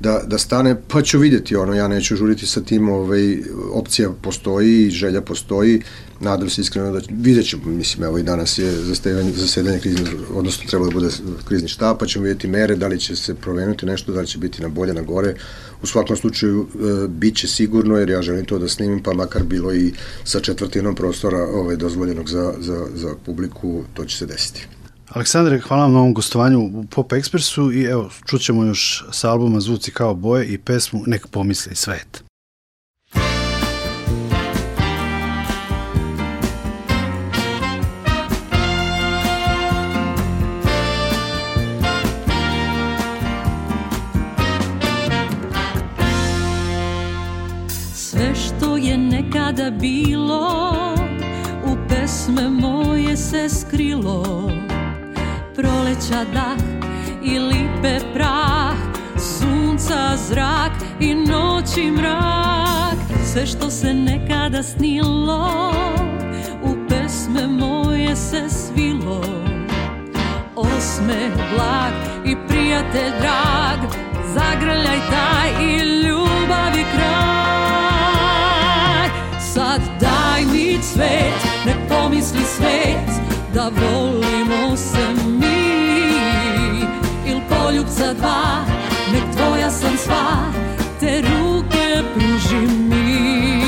da, 0.00 0.22
da 0.26 0.38
stane, 0.38 0.76
pa 0.88 1.02
ću 1.02 1.18
videti 1.18 1.56
ono, 1.56 1.74
ja 1.74 1.88
neću 1.88 2.16
žuriti 2.16 2.46
sa 2.46 2.60
tim, 2.60 2.88
ovaj, 2.88 3.38
opcija 3.72 4.10
postoji, 4.22 4.90
želja 4.90 5.20
postoji, 5.20 5.82
nadam 6.20 6.50
se 6.50 6.60
iskreno 6.60 6.92
da 6.92 7.00
vidjet 7.10 7.48
ćemo, 7.48 7.64
mislim, 7.64 8.04
evo 8.04 8.18
i 8.18 8.22
danas 8.22 8.58
je 8.58 8.72
zasedanje, 8.72 9.32
zasedanje 9.32 9.78
krizni, 9.78 10.04
odnosno 10.34 10.64
treba 10.70 10.84
da 10.84 10.90
bude 10.90 11.08
krizni 11.48 11.68
štab, 11.68 11.98
pa 11.98 12.06
ćemo 12.06 12.24
vidjeti 12.24 12.48
mere, 12.48 12.76
da 12.76 12.86
li 12.86 13.00
će 13.00 13.16
se 13.16 13.34
provenuti 13.34 13.86
nešto, 13.86 14.12
da 14.12 14.20
li 14.20 14.26
će 14.26 14.38
biti 14.38 14.62
na 14.62 14.68
bolje, 14.68 14.94
na 14.94 15.02
gore, 15.02 15.34
u 15.82 15.86
svakom 15.86 16.16
slučaju 16.16 16.66
e, 16.74 17.08
bit 17.08 17.36
će 17.36 17.48
sigurno, 17.48 17.96
jer 17.96 18.10
ja 18.10 18.22
želim 18.22 18.44
to 18.44 18.58
da 18.58 18.68
snimim, 18.68 19.02
pa 19.02 19.12
makar 19.12 19.42
bilo 19.42 19.74
i 19.74 19.92
sa 20.24 20.40
četvrtinom 20.40 20.94
prostora 20.94 21.38
ovaj, 21.38 21.76
dozvoljenog 21.76 22.30
za, 22.30 22.54
za, 22.58 22.86
za 22.94 23.14
publiku, 23.26 23.84
to 23.94 24.04
će 24.04 24.16
se 24.16 24.26
desiti. 24.26 24.66
Aleksandre, 25.08 25.60
hvala 25.60 25.82
vam 25.82 25.92
na 25.92 25.98
ovom 25.98 26.14
gostovanju 26.14 26.60
u 26.60 26.84
Pop 26.90 27.12
Expressu 27.12 27.72
i 27.74 27.84
evo, 27.84 28.10
čućemo 28.26 28.64
još 28.64 29.04
sa 29.12 29.30
albuma 29.30 29.60
Zvuci 29.60 29.90
kao 29.90 30.14
boje 30.14 30.46
i 30.46 30.58
pesmu 30.58 31.02
Nek 31.06 31.26
pomisli 31.26 31.76
svet. 31.76 32.27
Sve 48.28 48.36
što 48.36 48.76
je 48.76 48.98
nekada 48.98 49.70
bilo 49.70 50.74
u 51.64 51.76
pesme 51.88 52.48
moje 52.48 53.16
se 53.16 53.48
skrilo. 53.48 54.50
Proleća 55.54 56.24
dah 56.32 56.58
i 57.24 57.38
lipe 57.38 57.98
prah 58.14 58.74
Sunca 59.16 60.16
zrak 60.16 60.72
i 61.00 61.14
noći 61.14 61.90
mrak. 61.90 62.98
Sve 63.32 63.46
što 63.46 63.70
se 63.70 63.94
nekada 63.94 64.62
snilo 64.62 65.72
U 66.62 66.88
pesme 66.88 67.46
moje 67.46 68.16
se 68.16 68.48
svilo. 68.48 69.22
Osmeh 70.56 71.32
blag 71.54 71.92
i 72.26 72.36
prijatelj 72.48 73.10
drag 73.20 73.92
Zagrljaj 74.34 74.98
taj 75.10 75.64
i 75.64 75.78
ljubavi 75.78 76.84
kraj 76.94 77.37
Sad 79.78 80.00
daj 80.00 80.44
mi 80.52 80.78
cvet, 80.82 81.34
nek 81.66 81.76
pomisli 81.88 82.42
svet 82.56 83.10
Da 83.54 83.70
volimo 83.80 84.76
se 84.76 84.98
poljubca 87.48 88.14
dva 88.14 88.64
Nek 89.12 89.22
tvoja 89.36 89.70
sam 89.70 89.96
sva 89.96 90.52
Te 91.00 91.20
ruke 91.20 92.02
pruži 92.14 92.66
mi. 92.66 93.62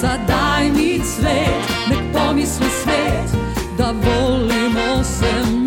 Sad 0.00 0.20
daj 0.28 0.70
mi 0.70 1.00
cvet 1.04 1.88
Nek 1.90 1.98
pomisli 2.12 2.66
svet 2.82 3.40
Da 3.78 3.84
volimo 3.84 5.04
se 5.04 5.32
mi 5.50 5.63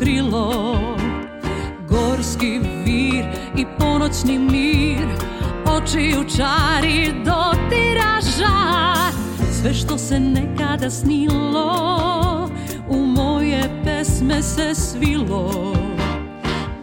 se 0.00 0.06
skrilo 0.06 0.76
Gorski 1.88 2.58
vir 2.58 3.24
i 3.56 3.66
ponoćni 3.78 4.38
mir 4.38 5.06
Očiju 5.66 6.24
čari 6.36 7.12
dotira 7.24 8.20
žar. 8.38 9.12
Sve 9.52 9.74
što 9.74 9.98
se 9.98 10.20
nekada 10.20 10.90
snilo 10.90 12.48
U 12.88 12.96
moje 12.96 13.82
pesme 13.84 14.42
se 14.42 14.74
svilo. 14.74 15.74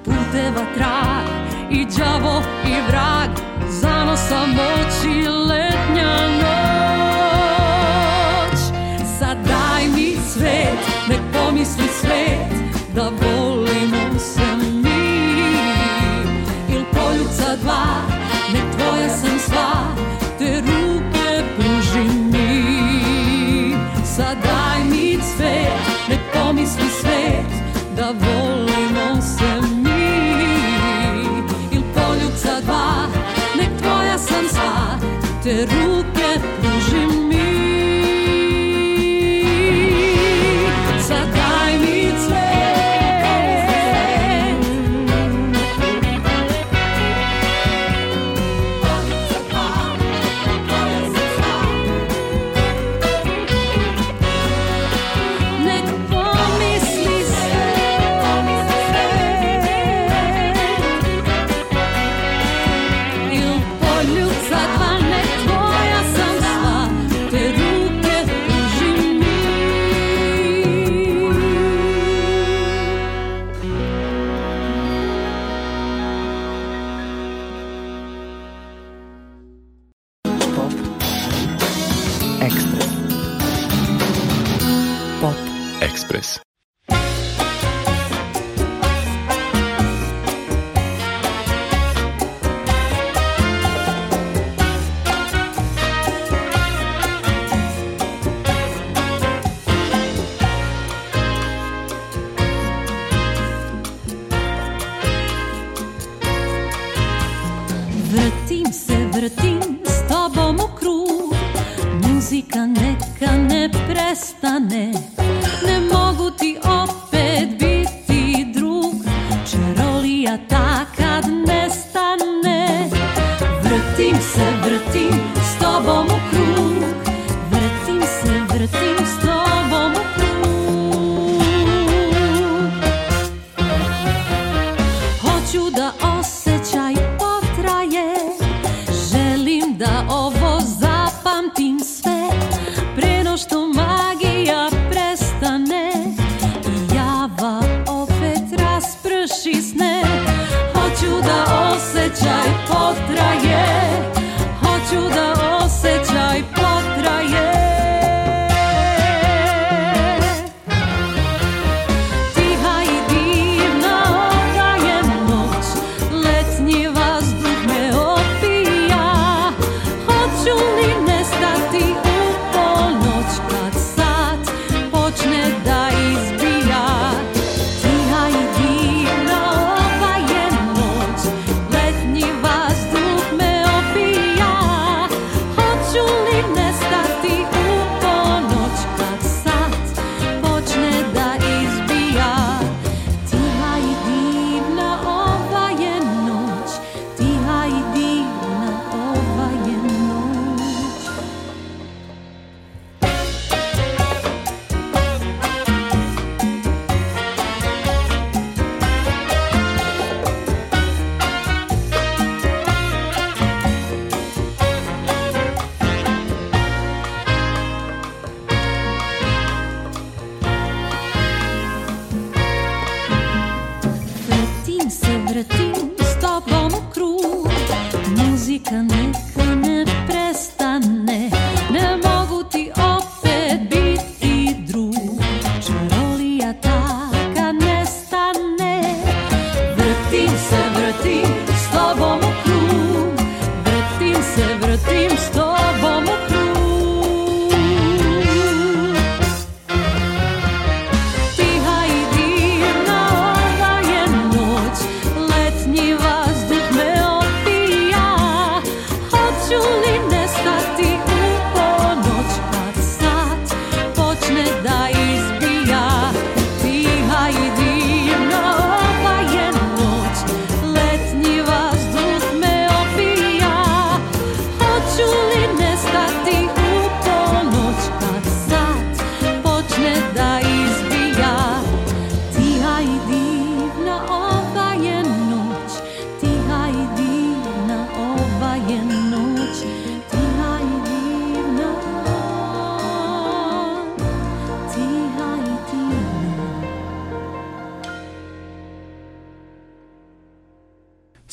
Puteva 0.05 0.65
trag 0.75 1.27
i 1.71 1.85
đavo 1.97 2.41
i 2.65 2.73
vrag 2.87 3.29
Zanosa 3.69 4.45
moći 4.47 5.29
letnja 5.29 6.27
noć. 6.37 6.47
Sad 9.19 9.37
daj 9.47 9.87
mi 9.95 10.15
svet, 10.33 10.79
nek 11.09 11.19
pomisli 11.33 11.87
svet 12.01 12.66
Da 12.97 13.09
volimo 13.09 14.17
se 14.17 14.55
mi. 14.83 14.89
Il 16.69 16.83
poljuca 16.93 17.55
dva, 17.61 18.01
nek 18.53 18.63
tvoja 18.75 19.09
sam 19.09 19.39
sva 19.39 19.95
Te 20.39 20.61
ruke 20.61 21.43
pruži 21.57 22.09
mi. 22.31 23.75
Sad 24.15 24.37
daj 24.43 24.83
mi 24.89 25.19
cvet, 25.21 26.09
nek 26.09 26.19
pomisli 26.33 26.89
svet 27.01 27.51
Da 27.95 28.05
volimo 28.05 29.21
se 29.21 29.67
mi. 29.83 30.13
Il 31.71 31.83
poljuca 31.93 32.61
dva, 32.61 33.07
nek 33.57 33.81
tvoja 33.81 34.17
sam 34.17 34.49
sva 34.49 34.97
Te 35.43 35.65
ruke 35.65 36.39
pruži 36.41 36.66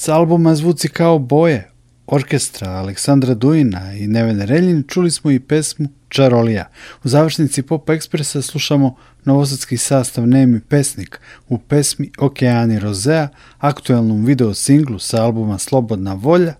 S 0.04 0.08
albuma 0.08 0.54
Zvuci 0.54 0.88
kao 0.88 1.18
boje, 1.18 1.70
orkestra 2.06 2.70
Aleksandra 2.70 3.34
Dujina 3.34 3.94
i 3.94 4.06
Nevene 4.06 4.46
Reljin 4.46 4.84
čuli 4.88 5.10
smo 5.10 5.30
i 5.30 5.40
pesmu 5.40 5.88
Čarolija. 6.08 6.68
U 7.04 7.08
završnici 7.08 7.62
Pop 7.62 7.90
Ekspresa 7.90 8.42
slušamo 8.42 8.96
novosadski 9.24 9.76
sastav 9.76 10.26
Nemi 10.26 10.60
pesnik 10.60 11.20
u 11.48 11.58
pesmi 11.58 12.10
Okeani 12.18 12.78
Rozea, 12.78 13.28
aktuelnom 13.58 14.24
video 14.24 14.54
singlu 14.54 14.98
sa 14.98 15.24
albuma 15.24 15.58
Slobodna 15.58 16.14
volja 16.14 16.54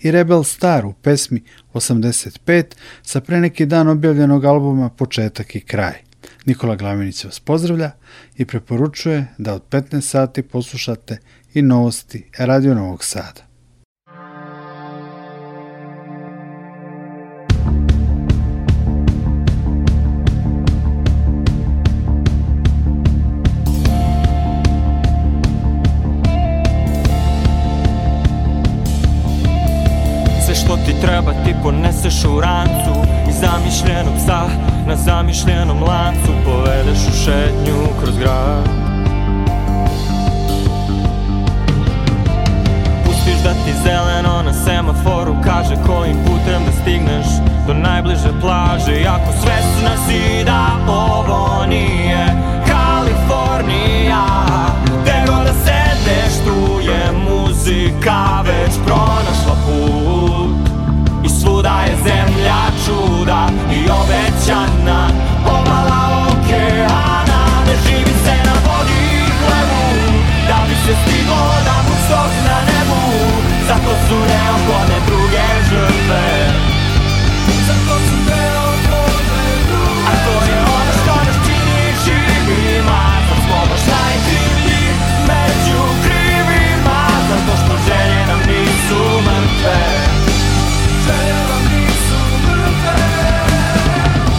i 0.00 0.10
Rebel 0.10 0.44
Star 0.44 0.86
u 0.86 0.92
pesmi 0.92 1.42
85 1.74 2.64
sa 3.02 3.20
pre 3.20 3.40
neki 3.40 3.66
dan 3.66 3.88
objavljenog 3.88 4.44
albuma 4.44 4.88
Početak 4.88 5.56
i 5.56 5.60
kraj. 5.60 6.10
Nikola 6.44 6.76
Glavinić 6.76 7.24
vas 7.24 7.40
pozdravlja 7.40 7.90
i 8.36 8.44
preporučuje 8.44 9.26
da 9.38 9.54
od 9.54 9.62
15 9.70 10.00
sati 10.00 10.42
poslušate 10.42 11.18
i 11.54 11.62
novosti 11.62 12.30
Radio 12.38 12.74
Novog 12.74 13.04
Sada. 13.04 13.50
Treba 31.00 31.32
ti 31.44 31.54
poneseš 31.62 32.24
u 32.24 32.40
rancu 32.40 33.08
I 33.28 33.32
zamišljenog 33.32 34.14
psa 34.16 34.48
na 34.86 34.96
zamišljenom 34.96 35.82
lancu 35.82 36.32
Povedeš 36.44 36.98
u 37.08 37.24
šetnju 37.24 37.74
kroz 38.00 38.18
grad 38.18 38.89
Možda 43.40 43.64
ti 43.64 43.72
zeleno 43.84 44.42
na 44.42 44.52
semaforu 44.52 45.36
kaže 45.44 45.74
Kojim 45.86 46.16
putem 46.24 46.64
da 46.66 46.72
stigneš 46.82 47.26
do 47.66 47.74
najbliže 47.74 48.32
plaže. 48.40 49.00
Iako 49.00 49.32
svesna 49.32 49.96
si 50.06 50.44
da 50.44 50.66
ovo 50.88 51.66
nije 51.66 52.26
Kalifornija. 52.68 54.24
Tego 55.04 55.32
da 55.32 55.52
sedneš 55.64 56.34
tu 56.44 56.80
je 56.80 57.12
muzika 57.12 58.42
već 58.44 58.74
pronašla 58.86 59.54
put. 59.66 60.68
I 61.24 61.28
svuda 61.28 61.80
je 61.86 61.96
zemlja 61.96 62.60
čuda 62.84 63.48
i 63.72 63.80
obećana. 64.00 65.08
Obala 65.46 66.26
okeana 66.28 67.40
Ne 67.66 67.74
živi 67.86 68.14
se 68.24 68.34
na 68.44 68.54
vodi 68.66 69.32
plevu 69.40 70.12
da 70.48 70.56
bi 70.68 70.74
se 70.74 70.94
stiglo 71.02 71.49
Zato 73.70 73.94
su 74.08 74.14
neophodne 74.14 74.98
druge 75.06 75.46
žrtve. 75.70 76.24
Zato 77.66 77.94
su 78.06 78.16
neophodne 78.30 79.48
druge 79.70 80.02
A 80.10 80.12
to 80.24 80.34
je 80.50 80.58
ono 80.78 80.92
što 81.00 81.14
nas 81.26 81.38
čini 81.46 81.82
živima. 82.04 83.00
Zato 83.28 83.40
smo 83.46 83.58
baš 83.70 83.84
najkrivlji 83.94 84.86
među 85.30 85.80
krivima. 86.02 87.00
Zato 87.30 87.52
što 87.62 87.74
želje 87.86 88.26
nam 88.30 88.40
nisu 88.50 89.00
mrtve. 89.26 89.78
Želje 91.06 91.40
nam 91.50 91.62
nisu 91.72 92.20
mrtve. 92.46 92.98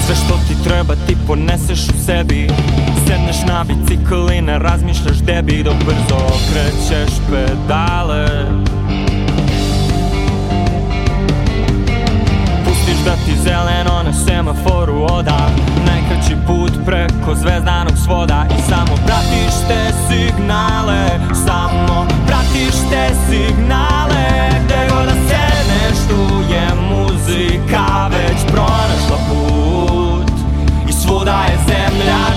Sve 0.05 0.15
što 0.15 0.39
ti 0.47 0.63
treba 0.63 0.95
ti 1.07 1.17
poneseš 1.27 1.89
u 1.89 2.05
sebi. 2.05 2.49
Sedneš 3.07 3.38
na 3.47 3.63
bicikl 3.63 4.32
i 4.34 4.41
ne 4.41 4.59
razmišljaš 4.59 5.17
debi 5.17 5.63
Dok 5.63 5.75
brzo 5.86 6.15
okrećeš 6.15 7.13
pedale. 7.29 8.27
Zeleno 13.44 14.04
na 14.04 14.14
semaforu 14.14 15.06
oda. 15.12 15.50
Najkraći 15.86 16.36
put 16.48 16.72
preko 16.86 17.36
zvezdanog 17.36 17.98
svoda. 18.06 18.46
I 18.58 18.62
samo 18.62 18.96
pratiš 19.06 19.54
te 19.68 19.82
signale 20.08 21.02
Samo 21.46 22.08
pratiš 22.28 22.76
te 22.89 23.10
signale. 23.30 24.26
Gde 24.66 24.88
god 24.89 25.06
da 25.06 25.14
sedneš 25.14 25.98
tu 26.10 26.54
je 26.54 26.68
muzika 26.89 28.08
već 28.08 28.52
pronašla 28.52 29.18
put. 29.30 30.32
I 30.89 30.94
svuda 30.94 31.46
je 31.50 31.58
zemlja 31.68 32.30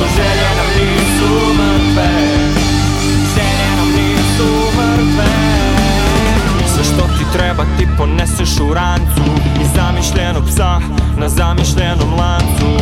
što 0.00 0.06
želje 0.16 0.50
nam 0.56 0.66
nisu 0.80 1.54
mrtve. 1.54 2.08
Želje 3.34 3.76
nam 3.76 3.88
nisu 3.88 4.48
mrtve. 4.76 5.24
Što 6.84 7.02
ti 7.02 7.32
treba 7.32 7.64
ti 7.78 7.86
poneseš 7.98 8.60
u 8.60 8.74
rancu 8.74 9.22
Iz 9.60 9.68
zamišljenog 9.74 10.44
psa 10.48 10.80
na 11.18 11.28
zamišljenom 11.28 12.14
lancu. 12.18 12.80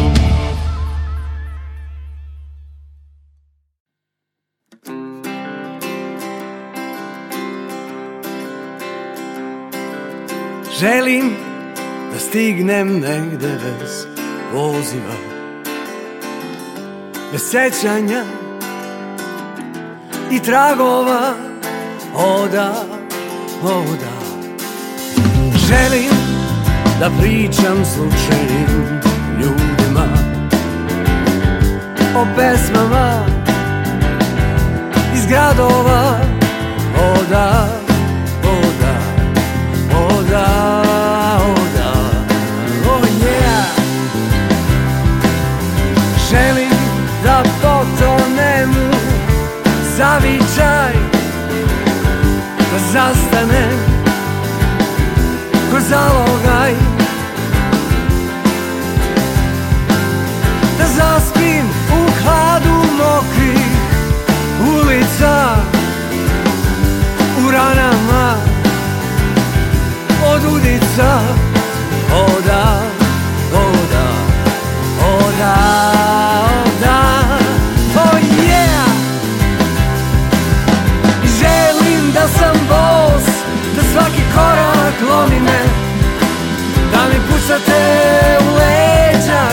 Želim 10.80 11.36
da 12.12 12.18
stignem 12.18 13.00
negde 13.00 13.58
bez 13.80 14.06
poziva 14.52 15.37
Bez 17.32 17.40
sećanja 17.50 18.24
i 20.30 20.40
tragova 20.40 21.34
oda, 22.14 22.74
oda. 23.62 24.18
Želim 25.68 26.10
da 27.00 27.10
pričam 27.20 27.84
slučajnim 27.84 29.00
ljudima 29.40 30.06
O 32.16 32.26
pesmama 32.36 33.26
iz 35.14 35.26
gradova 35.26 36.20
oda 36.96 37.77
zastane 52.98 53.64
Ko 55.70 55.78
zalogaj. 55.90 56.74
Da 60.78 60.86
zaspim 60.96 61.66
u 61.92 62.00
hladu 62.22 62.76
mokrih 62.98 63.70
ulica 64.60 65.56
U 67.46 67.50
ranama 67.50 68.34
od 70.34 70.42
udica. 70.54 71.37